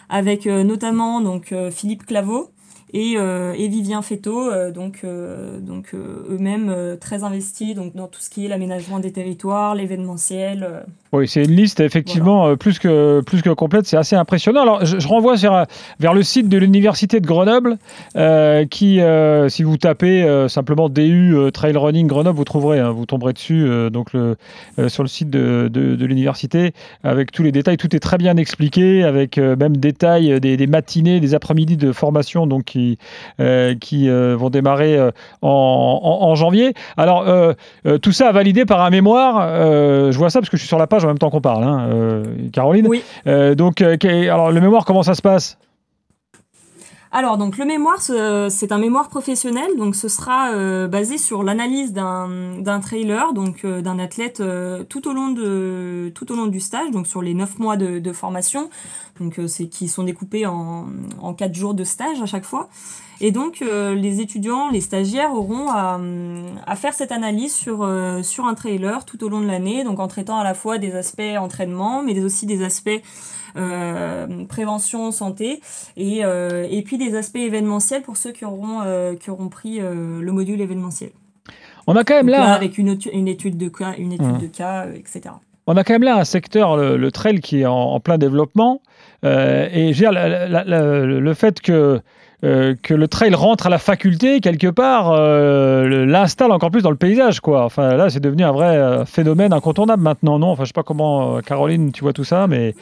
avec 0.08 0.46
notamment 0.46 1.20
donc 1.20 1.54
Philippe 1.70 2.06
Claveau 2.06 2.50
et, 2.94 3.14
euh, 3.16 3.52
et 3.56 3.68
Vivien 3.68 4.00
Féto, 4.00 4.50
euh, 4.50 4.70
donc, 4.70 5.00
euh, 5.04 5.58
donc 5.60 5.94
eux-mêmes 5.94 6.96
très 7.00 7.22
investis 7.22 7.74
donc, 7.74 7.94
dans 7.94 8.06
tout 8.06 8.20
ce 8.20 8.30
qui 8.30 8.46
est 8.46 8.48
l'aménagement 8.48 8.98
des 8.98 9.12
territoires, 9.12 9.74
l'événementiel. 9.74 10.84
Oui, 11.12 11.26
c'est 11.26 11.44
une 11.44 11.52
liste 11.52 11.80
effectivement 11.80 12.56
plus, 12.56 12.78
que, 12.78 13.22
plus 13.22 13.42
que 13.42 13.50
complète, 13.50 13.86
c'est 13.86 13.96
assez 13.96 14.16
impressionnant. 14.16 14.62
Alors 14.62 14.84
je, 14.84 15.08
renvoie 15.08 15.36
vers, 15.36 15.66
vers 16.00 16.12
le 16.12 16.22
site 16.22 16.48
de 16.48 16.58
l'Université 16.58 17.20
de 17.20 17.26
Grenoble, 17.26 17.78
qui, 18.70 19.00
si 19.48 19.62
vous 19.62 19.76
tapez 19.78 20.46
simplement 20.48 20.88
DU 20.88 21.34
Trail 21.52 21.76
Running 21.76 22.06
Grenoble, 22.06 22.36
vous 22.36 22.44
trouverez, 22.44 22.78
hein, 22.80 22.90
vous 22.90 23.06
tomberez 23.06 23.32
dessus 23.32 23.66
donc 23.90 24.12
le, 24.12 24.36
sur 24.88 25.02
le 25.02 25.08
site 25.08 25.30
de, 25.30 25.70
de, 25.72 25.94
de 25.94 26.06
l'université 26.06 26.72
avec 27.02 27.32
tous 27.32 27.42
les 27.42 27.52
détails. 27.52 27.78
Tout 27.78 27.94
est 27.96 28.00
très 28.00 28.18
bien 28.18 28.36
expliqué, 28.36 29.02
avec 29.02 29.38
même 29.38 29.78
détails 29.78 30.40
des, 30.40 30.58
des 30.58 30.66
matinées, 30.66 31.20
des 31.20 31.34
après-midi 31.34 31.78
de 31.78 31.92
formation 31.92 32.46
donc, 32.46 32.74
qui 32.78 32.98
qui, 33.80 34.08
euh, 34.08 34.18
euh, 34.18 34.36
vont 34.36 34.50
démarrer 34.50 34.96
euh, 34.96 35.10
en, 35.42 36.34
janvier. 36.34 36.74
Alors, 36.96 37.24
tout 38.02 38.12
ça 38.12 38.32
validé 38.32 38.64
par 38.64 38.82
un 38.82 38.90
mémoire. 38.90 39.48
je 40.10 40.16
vois 40.16 40.30
ça 40.30 40.40
parce 40.40 40.50
que 40.50 40.56
je 40.56 40.62
suis 40.62 40.68
sur 40.68 40.78
la 40.78 40.86
page 40.86 41.04
en 41.04 41.08
même 41.08 41.18
temps 41.18 41.30
qu'on 41.30 41.40
parle, 41.40 41.64
hein, 41.64 42.22
Caroline. 42.52 42.86
Oui. 42.88 43.02
donc, 43.56 43.82
alors, 43.82 44.50
le 44.50 44.60
mémoire, 44.60 44.84
comment 44.84 45.02
ça 45.02 45.14
se 45.14 45.22
passe? 45.22 45.58
Alors 47.10 47.38
donc 47.38 47.56
le 47.58 47.64
mémoire 47.64 48.00
c'est 48.00 48.72
un 48.72 48.78
mémoire 48.78 49.08
professionnel. 49.08 49.70
Donc 49.76 49.96
ce 49.96 50.08
sera 50.08 50.86
basé 50.88 51.18
sur 51.18 51.42
l'analyse 51.42 51.92
d'un 51.92 52.80
trailer 52.82 53.32
donc 53.32 53.64
d'un 53.64 53.98
athlète 53.98 54.42
tout 54.88 55.08
au 55.08 55.12
long 55.12 55.28
de 55.30 56.12
tout 56.14 56.30
au 56.32 56.36
long 56.36 56.46
du 56.46 56.60
stage 56.60 56.90
donc 56.90 57.06
sur 57.06 57.22
les 57.22 57.34
neuf 57.34 57.58
mois 57.58 57.76
de, 57.76 58.12
formation. 58.12 58.70
Donc 59.20 59.38
euh, 59.38 59.46
c'est 59.46 59.68
qui 59.68 59.88
sont 59.88 60.04
découpés 60.04 60.46
en, 60.46 60.86
en 61.20 61.34
quatre 61.34 61.54
jours 61.54 61.74
de 61.74 61.84
stage 61.84 62.20
à 62.22 62.26
chaque 62.26 62.44
fois. 62.44 62.68
Et 63.20 63.32
donc 63.32 63.62
euh, 63.62 63.94
les 63.94 64.20
étudiants, 64.20 64.70
les 64.70 64.80
stagiaires 64.80 65.34
auront 65.34 65.70
à, 65.70 65.98
faire 66.76 66.94
cette 66.94 67.10
analyse 67.10 67.60
euh, 67.66 68.22
sur 68.22 68.46
un 68.46 68.54
trailer 68.54 69.04
tout 69.04 69.24
au 69.24 69.28
long 69.28 69.40
de 69.40 69.46
l'année, 69.46 69.82
donc 69.82 69.98
en 69.98 70.06
traitant 70.06 70.38
à 70.38 70.44
la 70.44 70.54
fois 70.54 70.78
des 70.78 70.94
aspects 70.94 71.20
entraînement, 71.38 72.02
mais 72.02 72.22
aussi 72.22 72.46
des 72.46 72.62
aspects 72.62 73.02
prévention 74.48 75.10
santé 75.10 75.60
et, 75.96 76.20
et 76.20 76.82
puis 76.82 76.98
des 76.98 77.16
aspects 77.16 77.36
événementiels 77.36 78.02
pour 78.02 78.16
ceux 78.16 78.32
qui 78.32 78.44
auront, 78.44 78.82
qui 79.20 79.30
auront 79.30 79.48
pris 79.48 79.78
le 79.80 80.32
module 80.32 80.60
événementiel. 80.60 81.10
On 81.86 81.96
a 81.96 82.04
quand 82.04 82.14
même 82.14 82.28
là, 82.28 82.52
avec 82.52 82.76
une, 82.76 82.98
une, 83.12 83.28
étude 83.28 83.56
de 83.56 83.68
cas, 83.68 83.94
une 83.96 84.12
étude 84.12 84.26
mmh. 84.26 84.38
de 84.38 84.46
cas, 84.46 84.86
etc. 84.94 85.34
On 85.66 85.76
a 85.76 85.84
quand 85.84 85.92
même 85.92 86.02
là 86.02 86.16
un 86.16 86.24
secteur, 86.24 86.76
le, 86.76 87.10
trail, 87.10 87.40
qui 87.40 87.60
est 87.60 87.66
en 87.66 88.00
plein 88.00 88.16
développement. 88.16 88.80
Euh, 89.24 89.68
et 89.72 89.92
je 89.92 90.04
le 90.04 91.34
fait 91.34 91.60
que 91.60 92.00
euh, 92.44 92.74
que 92.82 92.94
le 92.94 93.08
trail 93.08 93.34
rentre 93.34 93.66
à 93.66 93.70
la 93.70 93.78
faculté 93.78 94.40
quelque 94.40 94.68
part 94.68 95.10
euh, 95.10 96.06
l'installe 96.06 96.52
encore 96.52 96.70
plus 96.70 96.82
dans 96.82 96.90
le 96.90 96.96
paysage 96.96 97.40
quoi 97.40 97.64
enfin 97.64 97.96
là 97.96 98.10
c'est 98.10 98.20
devenu 98.20 98.44
un 98.44 98.52
vrai 98.52 99.04
phénomène 99.06 99.52
incontournable 99.52 100.02
maintenant 100.02 100.38
non? 100.38 100.48
Enfin 100.48 100.62
je 100.62 100.68
sais 100.68 100.72
pas 100.72 100.84
comment 100.84 101.40
Caroline 101.40 101.90
tu 101.90 102.02
vois 102.02 102.12
tout 102.12 102.24
ça 102.24 102.46
mais 102.46 102.74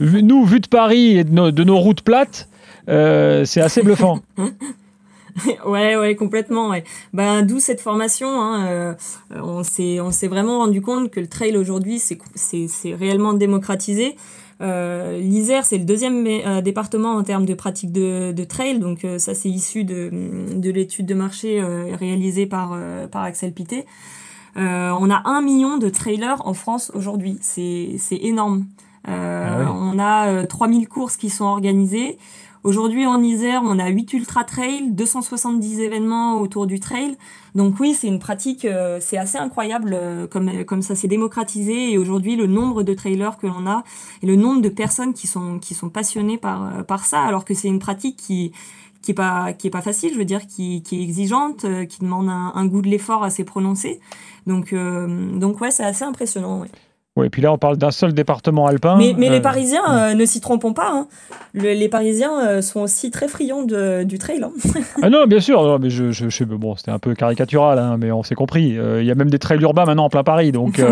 nous 0.00 0.44
vu 0.44 0.60
de 0.60 0.68
Paris 0.68 1.18
et 1.18 1.24
de 1.24 1.64
nos, 1.64 1.78
routes 1.78 2.02
plates 2.02 2.48
c'est 2.86 3.60
assez 3.60 3.82
bluffant 3.82 4.20
ouais, 5.66 5.96
ouais, 5.96 6.14
complètement. 6.14 6.72
Ben, 7.12 7.42
d'où 7.42 7.58
cette 7.58 7.80
formation. 7.80 8.28
Hein, 8.28 8.96
on 9.30 9.64
s'est, 9.64 10.00
on 10.00 10.12
s'est 10.12 10.28
vraiment 10.28 10.58
rendu 10.58 10.80
compte 10.80 11.10
que 11.10 11.18
le 11.18 11.26
trail 11.26 11.56
aujourd'hui, 11.56 11.98
c'est, 11.98 12.18
c'est, 12.36 12.66
c'est 12.68 12.94
réellement 12.94 13.32
démocratisé. 13.32 14.14
Euh, 14.64 15.18
L'Isère, 15.18 15.64
c'est 15.64 15.78
le 15.78 15.84
deuxième 15.84 16.26
euh, 16.26 16.60
département 16.62 17.12
en 17.12 17.22
termes 17.22 17.44
de 17.44 17.54
pratique 17.54 17.92
de, 17.92 18.32
de 18.32 18.44
trail, 18.44 18.78
donc 18.78 19.04
euh, 19.04 19.18
ça 19.18 19.34
c'est 19.34 19.50
issu 19.50 19.84
de, 19.84 20.10
de 20.54 20.70
l'étude 20.70 21.06
de 21.06 21.14
marché 21.14 21.60
euh, 21.60 21.94
réalisée 21.98 22.46
par, 22.46 22.76
par 23.10 23.22
Axel 23.22 23.52
Pité. 23.52 23.84
on 24.56 25.10
a 25.10 25.22
un 25.24 25.42
million 25.42 25.76
de 25.76 25.88
trailers 25.88 26.46
en 26.46 26.54
France 26.54 26.90
aujourd'hui, 26.94 27.38
c'est 27.40 27.98
énorme. 28.10 28.66
Ah 29.06 29.70
on 29.70 29.98
a 29.98 30.46
3000 30.46 30.88
courses 30.88 31.18
qui 31.18 31.28
sont 31.28 31.44
organisées. 31.44 32.16
Aujourd'hui, 32.64 33.04
en 33.04 33.22
Isère, 33.22 33.60
on 33.62 33.78
a 33.78 33.88
8 33.88 34.14
ultra 34.14 34.42
trails, 34.42 34.90
270 34.90 35.80
événements 35.80 36.40
autour 36.40 36.66
du 36.66 36.80
trail. 36.80 37.18
Donc 37.54 37.78
oui, 37.78 37.92
c'est 37.92 38.06
une 38.06 38.18
pratique, 38.18 38.64
euh, 38.64 39.00
c'est 39.02 39.18
assez 39.18 39.36
incroyable 39.36 39.92
euh, 39.92 40.26
comme, 40.26 40.64
comme 40.64 40.80
ça 40.80 40.94
s'est 40.94 41.06
démocratisé. 41.06 41.92
Et 41.92 41.98
aujourd'hui, 41.98 42.36
le 42.36 42.46
nombre 42.46 42.82
de 42.82 42.94
trailers 42.94 43.36
que 43.36 43.46
l'on 43.46 43.66
a 43.66 43.84
et 44.22 44.26
le 44.26 44.36
nombre 44.36 44.62
de 44.62 44.70
personnes 44.70 45.12
qui 45.12 45.26
sont, 45.26 45.58
qui 45.58 45.74
sont 45.74 45.90
passionnées 45.90 46.38
par, 46.38 46.78
euh, 46.78 46.82
par 46.82 47.04
ça, 47.04 47.20
alors 47.20 47.44
que 47.44 47.52
c'est 47.52 47.68
une 47.68 47.80
pratique 47.80 48.16
qui, 48.16 48.52
qui 49.02 49.10
est 49.10 49.14
pas 49.14 49.52
qui 49.52 49.66
est 49.66 49.70
pas 49.70 49.82
facile 49.82 50.14
je 50.14 50.18
veux 50.18 50.24
dire 50.24 50.46
qui, 50.46 50.82
qui 50.82 50.98
est 50.98 51.02
exigeante 51.02 51.66
qui 51.90 52.00
demande 52.00 52.30
un, 52.30 52.66
goût 52.66 52.80
de 52.80 52.88
l'effort 52.88 53.22
assez 53.22 53.44
prononcé 53.44 54.00
donc 54.46 54.74
donc 54.74 55.60
ouais 55.60 55.70
c'est 55.70 55.84
assez 55.84 56.04
impressionnant 56.04 56.62
ouais. 56.62 56.70
Oui, 57.16 57.28
et 57.28 57.30
puis 57.30 57.42
là, 57.42 57.52
on 57.52 57.58
parle 57.58 57.76
d'un 57.76 57.92
seul 57.92 58.12
département 58.12 58.66
alpin. 58.66 58.96
Mais, 58.96 59.14
mais 59.16 59.28
les 59.28 59.36
euh, 59.36 59.40
Parisiens, 59.40 59.84
euh, 59.88 60.14
ne 60.14 60.24
s'y 60.24 60.40
trompons 60.40 60.72
pas, 60.72 60.90
hein. 60.90 61.06
les 61.54 61.88
Parisiens 61.88 62.44
euh, 62.44 62.60
sont 62.60 62.80
aussi 62.80 63.12
très 63.12 63.28
friands 63.28 63.62
de, 63.62 64.02
du 64.02 64.18
trail. 64.18 64.42
Hein. 64.42 64.50
ah 65.02 65.10
non, 65.10 65.26
bien 65.28 65.38
sûr, 65.38 65.78
mais 65.78 65.90
je, 65.90 66.10
je, 66.10 66.44
bon, 66.44 66.74
c'était 66.74 66.90
un 66.90 66.98
peu 66.98 67.14
caricatural, 67.14 67.78
hein, 67.78 67.98
mais 68.00 68.10
on 68.10 68.24
s'est 68.24 68.34
compris. 68.34 68.76
Il 68.98 69.04
y 69.04 69.12
a 69.12 69.14
même 69.14 69.30
des 69.30 69.38
trails 69.38 69.62
urbains 69.62 69.84
maintenant 69.84 70.06
en 70.06 70.08
plein 70.08 70.24
Paris, 70.24 70.50
donc 70.50 70.82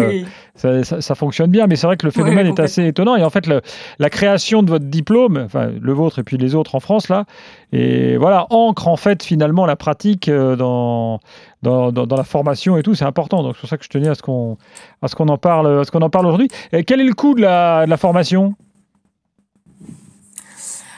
ça, 0.55 0.85
ça, 0.85 1.15
fonctionne 1.17 1.51
bien. 1.51 1.67
Mais 1.67 1.75
c'est 1.75 1.89
vrai 1.89 1.97
que 1.97 2.07
le 2.07 2.13
phénomène 2.13 2.47
est 2.47 2.61
assez 2.61 2.87
étonnant. 2.87 3.17
Et 3.17 3.25
en 3.25 3.31
fait, 3.31 3.49
le, 3.49 3.61
la 3.99 4.09
création 4.09 4.63
de 4.63 4.71
votre 4.71 4.85
diplôme, 4.85 5.43
enfin 5.45 5.71
le 5.81 5.93
vôtre 5.93 6.21
et 6.21 6.23
puis 6.23 6.37
les 6.37 6.55
autres 6.55 6.77
en 6.77 6.81
France, 6.81 7.09
là, 7.09 7.25
et 7.73 8.17
voilà, 8.17 8.47
ancre 8.51 8.87
en 8.87 8.97
fait 8.97 9.25
finalement 9.25 9.67
la 9.67 9.75
pratique 9.75 10.31
dans 10.31 11.19
dans, 11.63 12.17
la 12.17 12.25
formation 12.25 12.77
et 12.77 12.83
tout, 12.83 12.95
c'est 12.95 13.05
important. 13.05 13.43
Donc 13.43 13.55
c'est 13.55 13.61
pour 13.61 13.69
ça 13.69 13.79
que 13.79 13.85
je 13.85 13.89
tenais 13.89 14.09
à 14.09 14.15
ce 14.15 14.23
qu'on 14.23 14.57
à 15.01 15.09
ce 15.09 15.15
qu'on 15.15 15.29
en 15.29 15.39
parle, 15.39 15.81
à 15.81 15.85
ce 15.85 15.91
qu'on 15.91 16.03
en 16.03 16.11
parle 16.11 16.27
aujourd'hui. 16.27 16.49
quel 16.87 17.01
est 17.01 17.05
le 17.05 17.15
coût 17.15 17.35
de 17.35 17.43
la, 17.43 17.97
formation? 17.97 18.55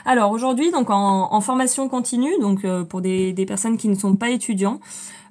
Alors 0.05 0.31
aujourd'hui, 0.31 0.71
donc 0.71 0.91
en, 0.91 1.33
en, 1.33 1.41
formation 1.41 1.89
continue, 1.89 2.39
donc 2.39 2.63
euh, 2.63 2.83
pour 2.83 3.01
des, 3.01 3.33
des, 3.33 3.45
personnes 3.47 3.75
qui 3.75 3.87
ne 3.87 3.95
sont 3.95 4.15
pas 4.15 4.29
étudiants, 4.29 4.79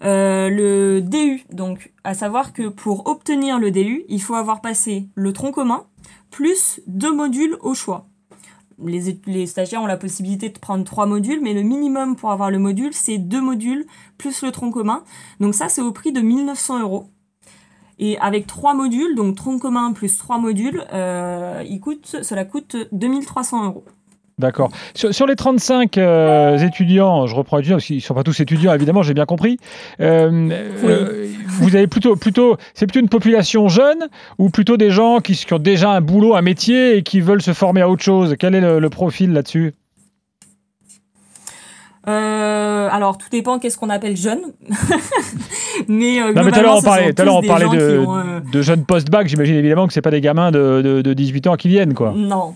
euh, 0.04 0.48
le 0.50 1.00
DU, 1.00 1.44
donc 1.52 1.92
à 2.02 2.14
savoir 2.14 2.52
que 2.52 2.68
pour 2.68 3.06
obtenir 3.06 3.58
le 3.58 3.70
DU, 3.70 4.04
il 4.08 4.20
faut 4.20 4.34
avoir 4.34 4.60
passé 4.60 5.08
le 5.14 5.32
tronc 5.32 5.52
commun 5.52 5.84
plus 6.30 6.80
deux 6.88 7.14
modules 7.14 7.56
au 7.60 7.74
choix 7.74 8.06
les, 8.82 9.46
stagiaires 9.46 9.82
ont 9.82 9.86
la 9.86 9.96
possibilité 9.96 10.48
de 10.48 10.58
prendre 10.58 10.84
trois 10.84 11.06
modules, 11.06 11.40
mais 11.42 11.54
le 11.54 11.62
minimum 11.62 12.16
pour 12.16 12.30
avoir 12.30 12.50
le 12.50 12.58
module, 12.58 12.92
c'est 12.92 13.18
deux 13.18 13.40
modules 13.40 13.86
plus 14.18 14.42
le 14.42 14.50
tronc 14.50 14.70
commun. 14.70 15.04
Donc 15.40 15.54
ça, 15.54 15.68
c'est 15.68 15.82
au 15.82 15.92
prix 15.92 16.12
de 16.12 16.20
1900 16.20 16.80
euros. 16.80 17.06
Et 17.98 18.18
avec 18.18 18.46
trois 18.46 18.74
modules, 18.74 19.14
donc 19.14 19.36
tronc 19.36 19.58
commun 19.58 19.92
plus 19.92 20.18
trois 20.18 20.38
modules, 20.38 20.84
euh, 20.92 21.62
il 21.68 21.80
coûte, 21.80 22.16
cela 22.22 22.44
coûte 22.44 22.76
2300 22.92 23.66
euros. 23.66 23.84
D'accord. 24.38 24.70
Sur, 24.94 25.26
les 25.26 25.36
35 25.36 25.96
euh, 25.96 26.58
étudiants, 26.58 27.26
je 27.26 27.36
reprends 27.36 27.58
étudiants, 27.58 27.76
parce 27.76 27.86
qu'ils 27.86 27.96
ne 27.96 28.00
sont 28.02 28.14
pas 28.14 28.24
tous 28.24 28.40
étudiants, 28.40 28.74
évidemment, 28.74 29.02
j'ai 29.02 29.14
bien 29.14 29.26
compris. 29.26 29.58
Euh, 30.00 30.50
euh, 30.82 31.28
vous 31.60 31.76
avez 31.76 31.86
plutôt, 31.86 32.16
plutôt, 32.16 32.56
c'est 32.74 32.86
plutôt 32.86 32.98
une 32.98 33.08
population 33.08 33.68
jeune 33.68 34.08
ou 34.38 34.50
plutôt 34.50 34.76
des 34.76 34.90
gens 34.90 35.20
qui, 35.20 35.40
ont 35.52 35.58
déjà 35.60 35.90
un 35.90 36.00
boulot, 36.00 36.34
un 36.34 36.42
métier 36.42 36.96
et 36.96 37.02
qui 37.04 37.20
veulent 37.20 37.42
se 37.42 37.52
former 37.52 37.80
à 37.80 37.88
autre 37.88 38.02
chose? 38.02 38.34
Quel 38.36 38.56
est 38.56 38.60
le, 38.60 38.90
profil 38.90 39.32
là-dessus? 39.32 39.72
Alors 42.06 43.18
tout 43.18 43.28
dépend 43.30 43.58
qu'est-ce 43.58 43.78
qu'on 43.78 43.90
appelle 43.90 44.16
jeune? 44.16 44.40
mais, 45.88 46.18
tout 46.32 46.38
à 46.38 46.62
l'heure 46.62 46.76
on 46.76 46.82
parlait, 46.82 47.14
on 47.18 47.42
parlait 47.42 47.68
de, 47.68 48.62
jeunes 48.62 48.84
post-bac. 48.84 49.26
J'imagine 49.26 49.56
évidemment 49.56 49.86
que 49.86 49.92
c'est 49.92 50.02
pas 50.02 50.10
des 50.10 50.20
gamins 50.20 50.50
de, 50.50 50.82
de, 50.82 51.02
de, 51.02 51.14
18 51.14 51.46
ans 51.46 51.56
qui 51.56 51.68
viennent 51.68 51.94
quoi. 51.94 52.12
Non, 52.14 52.54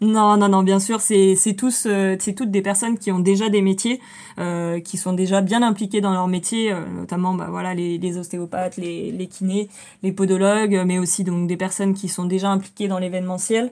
non, 0.00 0.38
non, 0.38 0.48
non, 0.48 0.62
bien 0.62 0.80
sûr, 0.80 1.00
c'est 1.00 1.36
tous, 1.58 1.84
euh, 1.86 2.16
c'est 2.18 2.32
toutes 2.32 2.50
des 2.50 2.62
personnes 2.62 2.98
qui 2.98 3.12
ont 3.12 3.18
déjà 3.18 3.50
des 3.50 3.60
métiers, 3.60 4.00
euh, 4.38 4.80
qui 4.80 4.96
sont 4.96 5.12
déjà 5.12 5.42
bien 5.42 5.62
impliquées 5.62 6.00
dans 6.00 6.12
leur 6.12 6.26
métier, 6.26 6.72
euh, 6.72 6.80
notamment, 6.88 7.34
bah 7.34 7.48
voilà, 7.50 7.74
les, 7.74 7.98
les 7.98 8.16
ostéopathes, 8.16 8.78
les, 8.78 9.12
les 9.12 9.26
kinés, 9.26 9.68
les 10.02 10.12
podologues, 10.12 10.82
mais 10.86 10.98
aussi 10.98 11.22
donc 11.22 11.46
des 11.46 11.58
personnes 11.58 11.92
qui 11.92 12.08
sont 12.08 12.24
déjà 12.24 12.48
impliquées 12.48 12.88
dans 12.88 12.98
l'événementiel. 12.98 13.70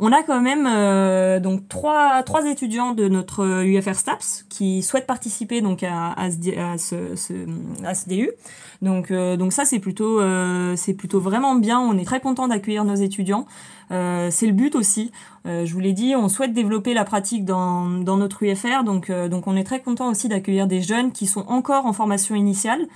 On 0.00 0.12
a 0.12 0.22
quand 0.22 0.40
même 0.40 0.66
euh, 0.66 1.40
donc 1.40 1.68
trois, 1.68 2.22
trois 2.24 2.46
étudiants 2.46 2.92
de 2.92 3.08
notre 3.08 3.64
UFR 3.64 3.94
STAPS 3.94 4.44
qui 4.48 4.82
souhaitent 4.82 5.06
participer 5.06 5.60
donc 5.60 5.82
à, 5.82 6.12
à, 6.12 6.30
ce, 6.30 6.58
à 6.58 6.78
ce, 6.78 7.34
à 7.84 7.94
ce 7.94 8.08
DU. 8.08 8.30
Donc, 8.82 9.10
euh, 9.10 9.36
donc 9.36 9.52
ça 9.52 9.64
c'est 9.64 9.78
plutôt, 9.78 10.20
euh, 10.20 10.74
c'est 10.76 10.94
plutôt 10.94 11.20
vraiment 11.20 11.54
bien. 11.54 11.80
On 11.80 11.96
est 11.96 12.04
très 12.04 12.20
content 12.20 12.48
d'accueillir 12.48 12.84
nos 12.84 12.96
étudiants. 12.96 13.46
Euh, 13.90 14.28
c'est 14.30 14.46
le 14.46 14.52
but 14.52 14.74
aussi. 14.74 15.10
Euh, 15.46 15.66
je 15.66 15.74
vous 15.74 15.80
l'ai 15.80 15.92
dit, 15.92 16.14
on 16.16 16.28
souhaite 16.28 16.52
développer 16.54 16.94
la 16.94 17.04
pratique 17.04 17.44
dans, 17.44 17.84
notre 17.84 18.42
UFR, 18.42 18.82
donc, 18.84 19.10
euh, 19.10 19.28
donc 19.28 19.46
on 19.46 19.56
est 19.56 19.64
très 19.64 19.80
content 19.80 20.08
aussi 20.08 20.28
d'accueillir 20.28 20.66
des 20.66 20.80
jeunes 20.80 21.12
qui 21.12 21.26
sont 21.26 21.44
encore 21.48 21.84
en 21.84 21.92
formation 21.92 22.34
initiale, 22.34 22.86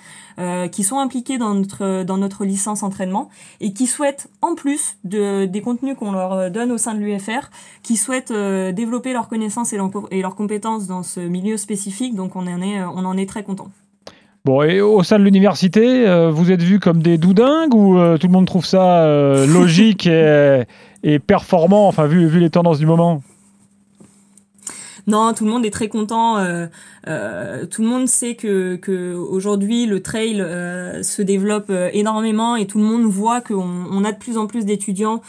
qui 0.70 0.85
sont 0.85 1.01
impliqués 1.01 1.37
dans 1.37 1.55
notre, 1.55 2.44
licence 2.44 2.85
entraînement 2.85 3.29
et 3.61 3.72
qui 3.72 3.88
souhaitent, 3.88 4.29
en 4.40 4.55
plus 4.55 4.96
de, 5.03 5.46
des 5.46 5.61
contenus 5.62 5.96
qu'on 5.98 6.12
leur 6.12 6.53
donne 6.53 6.70
au 6.70 6.79
sein 6.79 6.94
de 6.94 7.01
l'UFR, 7.01 7.51
qui 7.83 7.96
souhaitent 7.96 8.33
développer 8.33 9.12
leurs 9.12 9.29
connaissances 9.29 9.72
et, 9.72 9.77
leurs 9.77 10.37
compétences 10.37 10.87
dans 10.87 11.03
ce 11.03 11.18
milieu 11.18 11.57
spécifique, 11.57 12.14
donc 12.14 12.37
on 12.37 12.46
en 12.46 13.16
est 13.16 13.29
très 13.29 13.42
content. 13.42 13.68
Bon, 14.48 14.62
et 14.62 14.80
au 14.80 15.02
sein 15.02 15.18
de 15.18 15.24
l'université, 15.24 16.08
euh, 16.08 16.30
vous 16.30 16.50
êtes 16.50 16.62
vus 16.62 16.80
comme 16.80 17.02
des 17.02 17.18
doudingues 17.18 17.74
ou 17.74 17.98
euh, 17.98 18.16
tout 18.16 18.28
le 18.28 18.32
monde 18.32 18.46
trouve 18.46 18.64
ça 18.64 19.02
euh, 19.02 19.46
logique 19.52 20.06
et, 20.06 20.62
et, 21.02 21.18
performant, 21.18 21.87
enfin, 21.87 22.06
vu, 22.06 22.26
vu 22.26 22.40
les 22.40 22.48
tendances 22.48 22.78
du 22.78 22.87
moment? 22.87 23.22
Non, 25.06 25.34
tout 25.34 25.44
le 25.44 25.50
monde 25.50 25.66
est 25.66 25.70
très 25.70 25.88
content. 25.88 26.38
Euh, 27.09 27.38
euh, 27.38 27.66
tout 27.66 27.83
le 27.83 27.88
monde 27.88 28.07
sait 28.09 28.35
que, 28.35 28.77
que 28.77 29.14
aujourd'hui 29.14 29.87
le 29.87 30.03
trail 30.03 30.40
euh, 30.40 31.03
se 31.03 31.23
développe 31.23 31.73
énormément 31.92 32.57
et 32.57 32.66
tout 32.66 32.79
le 32.79 32.85
monde 32.85 33.05
voit 33.05 33.40
qu'on 33.40 33.87
on 33.90 34.05
a 34.05 34.12
de 34.12 34.18
plus 34.18 34.37
en 34.38 34.47
plus 34.47 34.64
d'étudiants 34.64 35.21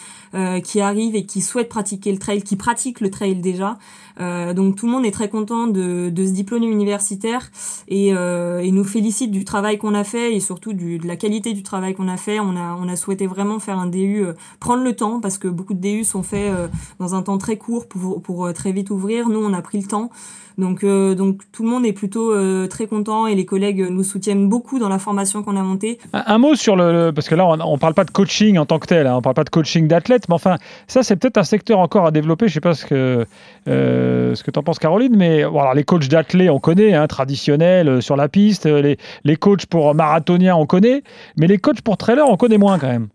qui 0.63 0.80
arrivent 0.80 1.15
et 1.15 1.26
qui 1.26 1.42
souhaitent 1.42 1.70
pratiquer 1.70 2.12
le 2.12 2.20
trail, 2.20 2.44
qui 2.44 2.56
pratiquent 2.56 3.02
le 3.02 3.10
trail 3.10 3.38
déjà. 3.38 3.80
donc 4.20 4.76
tout 4.76 4.86
le 4.86 4.92
monde 4.92 5.04
est 5.04 5.12
très 5.12 5.28
content 5.28 5.65
de, 5.65 6.12
de 6.12 6.26
ce 6.26 6.30
diplôme 6.30 6.62
universitaire 6.62 7.50
et, 7.88 8.12
nous 8.13 8.84
félicite 8.84 9.32
du 9.32 9.44
travail 9.44 9.80
qu'on 9.80 9.96
a 9.96 10.04
fait 10.04 10.36
et 10.36 10.39
surtout 10.39 10.74
de 10.74 11.08
la 11.08 11.15
qualité 11.15 11.54
du 11.54 11.63
travail 11.63 11.96
qu'on 11.96 12.08
a 12.08 12.18
fait. 12.18 12.39
On 12.39 12.56
a, 12.56 12.78
on 12.80 12.88
a 12.88 12.96
souhaité 12.96 13.26
vraiment 13.26 13.58
faire 13.58 13.80
un 13.80 13.88
DU, 13.88 14.24
prendre 14.60 14.84
le 14.84 14.96
temps 14.96 15.20
parce 15.20 15.39
que 15.39 15.48
beaucoup 15.48 15.74
de 15.74 15.82
DU 15.82 16.04
sont 16.04 16.22
faits 16.22 16.54
dans 17.00 17.15
un 17.15 17.24
temps 17.24 17.39
très 17.39 17.58
court 17.58 17.88
pour, 17.88 18.22
pour 18.22 18.54
très 18.54 18.72
vite 18.72 18.92
ouvrir. 18.92 19.30
Nous, 19.30 19.44
on 19.44 19.54
a 19.54 19.63
pris 19.63 19.80
le 19.80 19.88
temps. 19.88 20.12
Donc, 20.60 20.84
euh, 20.84 21.15
donc 21.15 21.42
tout 21.54 21.63
le 21.63 21.68
monde 21.69 21.86
est 21.86 21.93
plutôt 21.93 22.34
euh, 22.34 22.67
très 22.67 22.88
content 22.88 23.27
et 23.27 23.36
les 23.36 23.45
collègues 23.45 23.88
nous 23.89 24.03
soutiennent 24.03 24.49
beaucoup 24.49 24.79
dans 24.79 24.89
la 24.89 24.99
formation 24.99 25.43
qu'on 25.43 25.55
a 25.55 25.62
montée. 25.62 25.99
Un, 26.13 26.38
mot 26.38 26.55
sur 26.55 26.75
le, 26.75 27.12
parce 27.12 27.29
que 27.29 27.36
là 27.36 27.47
on, 27.47 27.73
ne 27.73 27.77
parle 27.77 27.93
pas 27.93 28.03
de 28.03 28.12
coaching 28.12 28.58
en 28.58 28.65
tant 28.65 28.79
que 28.79 28.88
tel, 28.88 29.08
hein, 29.08 29.15
on 29.15 29.21
parle 29.21 29.36
pas 29.36 29.43
de 29.43 29.49
coaching 29.49 29.88
d'athlète, 29.88 30.27
mais 30.27 30.36
enfin 30.36 30.58
ça 30.88 31.03
c'est 31.03 31.15
peut-être 31.15 31.38
un 31.38 31.43
secteur 31.43 31.79
encore 31.79 32.05
à 32.05 32.12
développer. 32.12 32.47
Je 32.47 32.53
sais 32.53 32.60
pas 32.60 32.73
ce 32.73 32.86
que 32.86 33.25
euh, 33.67 34.36
ce 34.36 34.43
que 34.43 34.51
t'en 34.51 34.63
penses 34.63 34.79
Caroline, 34.79 35.15
mais 35.15 35.43
voilà 35.45 35.73
les 35.73 35.84
coachs 35.84 36.08
d'athlètes 36.08 36.49
on 36.49 36.60
connaît, 36.60 36.93
hein, 36.93 37.08
traditionnels 37.08 38.01
sur 38.01 38.15
la 38.15 38.27
piste, 38.27 38.65
les 38.65 38.97
les 39.23 39.36
coachs 39.36 39.65
pour 39.65 39.95
marathoniens 39.95 40.55
on 40.55 40.65
connaît, 40.65 41.03
mais 41.38 41.47
les 41.47 41.58
coachs 41.58 41.82
pour 41.82 41.97
trailers 41.97 42.27
on 42.27 42.38
connaît 42.38 42.58
moins 42.58 42.79
quand 42.79 42.88
même. 42.88 43.08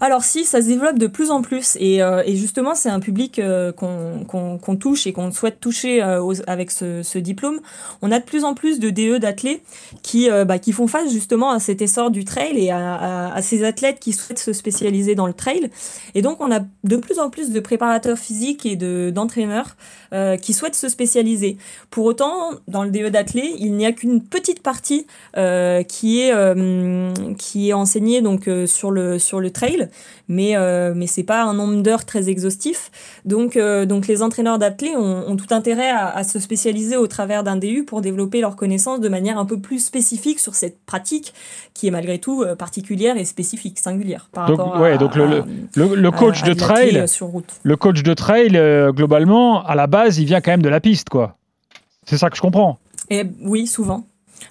Alors 0.00 0.22
si, 0.22 0.44
ça 0.44 0.62
se 0.62 0.68
développe 0.68 0.98
de 0.98 1.08
plus 1.08 1.30
en 1.30 1.42
plus 1.42 1.76
et, 1.80 2.02
euh, 2.02 2.22
justement 2.28 2.74
c'est 2.74 2.88
un 2.88 3.00
public 3.00 3.38
euh, 3.38 3.72
qu'on 3.72 4.76
touche 4.76 5.06
et 5.06 5.12
qu'on 5.12 5.32
souhaite 5.32 5.58
toucher 5.60 6.02
euh, 6.02 6.32
avec 6.46 6.70
ce, 6.70 7.18
diplôme. 7.18 7.58
On 8.00 8.12
a 8.12 8.20
de 8.20 8.24
plus 8.24 8.44
en 8.44 8.54
plus 8.54 8.78
de 8.78 8.90
DE 8.90 9.18
d'athlètes 9.18 9.62
qui, 10.02 10.28
bah, 10.46 10.58
qui 10.58 10.72
font 10.72 10.86
face 10.86 11.10
justement 11.10 11.50
à 11.50 11.58
cet 11.58 11.82
essor 11.82 12.10
du 12.10 12.24
trail 12.24 12.64
et 12.64 12.70
à, 12.70 13.38
ces 13.42 13.64
athlètes 13.64 13.98
qui 13.98 14.12
souhaitent 14.12 14.38
se 14.38 14.52
spécialiser 14.52 15.14
dans 15.14 15.26
le 15.26 15.32
trail. 15.32 15.70
Et 16.14 16.22
donc 16.22 16.40
on 16.40 16.52
a 16.52 16.60
de 16.84 16.96
plus 16.96 17.18
en 17.18 17.28
plus 17.28 17.50
de 17.50 17.60
préparateurs 17.60 18.18
physiques 18.18 18.66
et 18.66 18.76
d'entraîneurs 18.76 19.76
qui 20.40 20.52
souhaitent 20.52 20.76
se 20.76 20.88
spécialiser. 20.88 21.56
Pour 21.90 22.04
autant, 22.04 22.52
dans 22.68 22.84
le 22.84 22.90
DE 22.90 23.08
d'athlète, 23.08 23.52
il 23.58 23.74
n'y 23.74 23.86
a 23.86 23.92
qu'une 23.92 24.22
petite 24.22 24.62
partie 24.62 25.06
qui 25.88 26.20
est 26.20 26.32
qui 27.36 27.68
est 27.68 27.72
enseignée 27.72 28.22
donc 28.22 28.48
sur 28.66 28.90
le 28.92 29.18
sur 29.18 29.40
le 29.40 29.50
trail 29.50 29.87
mais 30.28 30.56
euh, 30.56 30.92
mais 30.94 31.06
c'est 31.06 31.22
pas 31.22 31.42
un 31.42 31.54
nombre 31.54 31.82
d'heures 31.82 32.04
très 32.04 32.28
exhaustif. 32.28 32.90
Donc 33.24 33.56
euh, 33.56 33.86
donc 33.86 34.06
les 34.06 34.22
entraîneurs 34.22 34.58
d'athlètes 34.58 34.96
ont, 34.96 35.36
tout 35.36 35.54
intérêt 35.54 35.90
à, 35.90 36.24
se 36.24 36.38
spécialiser 36.40 36.96
au 36.96 37.06
travers 37.06 37.44
d'un 37.44 37.56
DU 37.56 37.84
pour 37.84 38.00
développer 38.00 38.40
leurs 38.40 38.56
connaissances 38.56 39.00
de 39.00 39.08
manière 39.08 39.38
un 39.38 39.44
peu 39.44 39.60
plus 39.60 39.78
spécifique 39.84 40.40
sur 40.40 40.54
cette 40.54 40.78
pratique 40.84 41.32
qui 41.74 41.86
est 41.86 41.90
malgré 41.90 42.18
tout 42.18 42.42
euh, 42.42 42.56
particulière 42.56 43.16
et 43.16 43.24
spécifique, 43.24 43.78
singulière 43.78 44.28
par 44.32 44.46
donc, 44.46 44.58
rapport 44.58 44.80
ouais, 44.80 44.98
donc 44.98 45.14
le, 45.14 45.44
le, 45.76 46.10
coach 46.10 46.42
de 46.42 46.54
trail, 46.54 47.04
le 47.62 47.76
coach 47.76 48.02
de 48.02 48.14
trail 48.14 48.50
globalement 48.94 49.64
à 49.64 49.74
la 49.74 49.86
base 49.86 50.18
il 50.18 50.24
vient 50.24 50.40
quand 50.40 50.50
même 50.50 50.62
de 50.62 50.68
la 50.68 50.80
piste 50.80 51.08
quoi. 51.08 51.36
C'est 52.04 52.16
ça 52.16 52.30
que 52.30 52.36
je 52.36 52.40
comprends. 52.40 52.78
Et 53.10 53.24
oui, 53.42 53.66
souvent. 53.66 54.06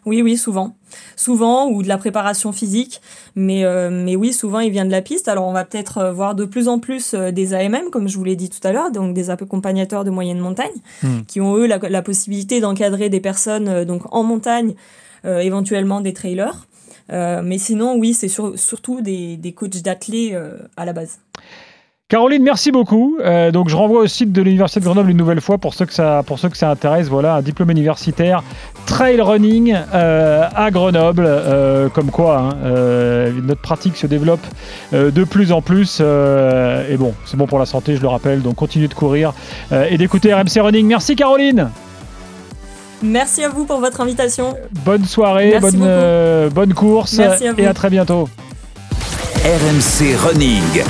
Oui, 0.05 0.21
oui, 0.21 0.37
souvent. 0.37 0.75
Souvent, 1.15 1.69
ou 1.69 1.83
de 1.83 1.87
la 1.87 1.97
préparation 1.97 2.51
physique. 2.51 3.01
Mais, 3.35 3.65
euh, 3.65 3.89
mais 3.91 4.15
oui, 4.15 4.33
souvent, 4.33 4.59
il 4.59 4.71
vient 4.71 4.85
de 4.85 4.91
la 4.91 5.01
piste. 5.01 5.27
Alors, 5.27 5.47
on 5.47 5.53
va 5.53 5.65
peut-être 5.65 5.97
euh, 5.97 6.11
voir 6.13 6.35
de 6.35 6.45
plus 6.45 6.67
en 6.67 6.79
plus 6.79 7.13
euh, 7.13 7.31
des 7.31 7.53
AMM, 7.53 7.89
comme 7.91 8.07
je 8.07 8.17
vous 8.17 8.23
l'ai 8.23 8.35
dit 8.35 8.49
tout 8.49 8.65
à 8.65 8.71
l'heure, 8.71 8.91
donc 8.91 9.13
des 9.13 9.29
accompagnateurs 9.29 10.03
de 10.03 10.09
moyenne 10.09 10.39
montagne, 10.39 10.71
hmm. 11.03 11.21
qui 11.27 11.41
ont, 11.41 11.55
eux, 11.57 11.67
la, 11.67 12.01
possibilité 12.01 12.61
d'encadrer 12.61 13.09
des 13.09 13.19
personnes 13.19 13.83
donc 13.83 14.03
en 14.13 14.23
montagne, 14.23 14.75
éventuellement 15.25 15.99
des 15.99 16.13
trailers. 16.13 16.67
mais 17.09 17.57
sinon, 17.57 17.97
oui, 17.97 18.13
c'est 18.13 18.29
surtout 18.29 19.01
des, 19.01 19.35
des 19.35 19.51
coachs 19.51 19.81
d'athlètes 19.81 20.37
à 20.77 20.85
la 20.85 20.93
base. 20.93 21.19
Caroline, 22.09 22.41
merci 22.41 22.71
beaucoup. 22.71 23.17
Euh, 23.19 23.51
donc, 23.51 23.67
je 23.67 23.75
renvoie 23.75 23.99
au 23.99 24.07
site 24.07 24.31
de 24.31 24.41
l'Université 24.41 24.79
de 24.79 24.85
Grenoble 24.85 25.11
une 25.11 25.17
nouvelle 25.17 25.41
fois 25.41 25.57
pour 25.57 25.73
ceux 25.73 25.85
que 25.85 25.93
ça, 25.93 26.23
pour 26.25 26.39
ceux 26.39 26.47
que 26.47 26.55
ça 26.55 26.69
intéresse. 26.71 27.09
Voilà, 27.09 27.35
un 27.35 27.41
diplôme 27.41 27.69
universitaire 27.69 28.43
trail 28.85 29.19
running 29.19 29.75
euh, 29.93 30.47
à 30.55 30.71
Grenoble. 30.71 31.25
Euh, 31.27 31.89
comme 31.89 32.09
quoi, 32.09 32.37
hein, 32.37 33.31
notre 33.43 33.59
pratique 33.59 33.97
se 33.97 34.07
développe 34.07 34.39
de 34.93 35.23
plus 35.25 35.51
en 35.51 35.61
plus. 35.61 35.99
et 35.99 36.95
bon, 36.97 37.13
c'est 37.25 37.35
bon 37.35 37.45
pour 37.45 37.59
la 37.59 37.65
santé, 37.65 37.97
je 37.97 38.01
le 38.01 38.07
rappelle. 38.07 38.41
Donc, 38.41 38.55
continuez 38.55 38.87
de 38.87 38.93
courir 38.93 39.33
et 39.73 39.97
d'écouter 39.97 40.33
RMC 40.33 40.61
Running. 40.61 40.87
Merci, 40.87 41.17
Caroline. 41.17 41.71
Merci 43.03 43.43
à 43.43 43.49
vous 43.49 43.65
pour 43.65 43.81
votre 43.81 43.99
invitation. 43.99 44.55
Bonne 44.85 45.03
soirée, 45.03 45.59
bonne, 45.59 46.49
bonne 46.53 46.73
course 46.73 47.19
et 47.19 47.65
à 47.65 47.73
très 47.73 47.89
bientôt. 47.89 48.29
RMC 49.43 50.15
Running. 50.15 50.85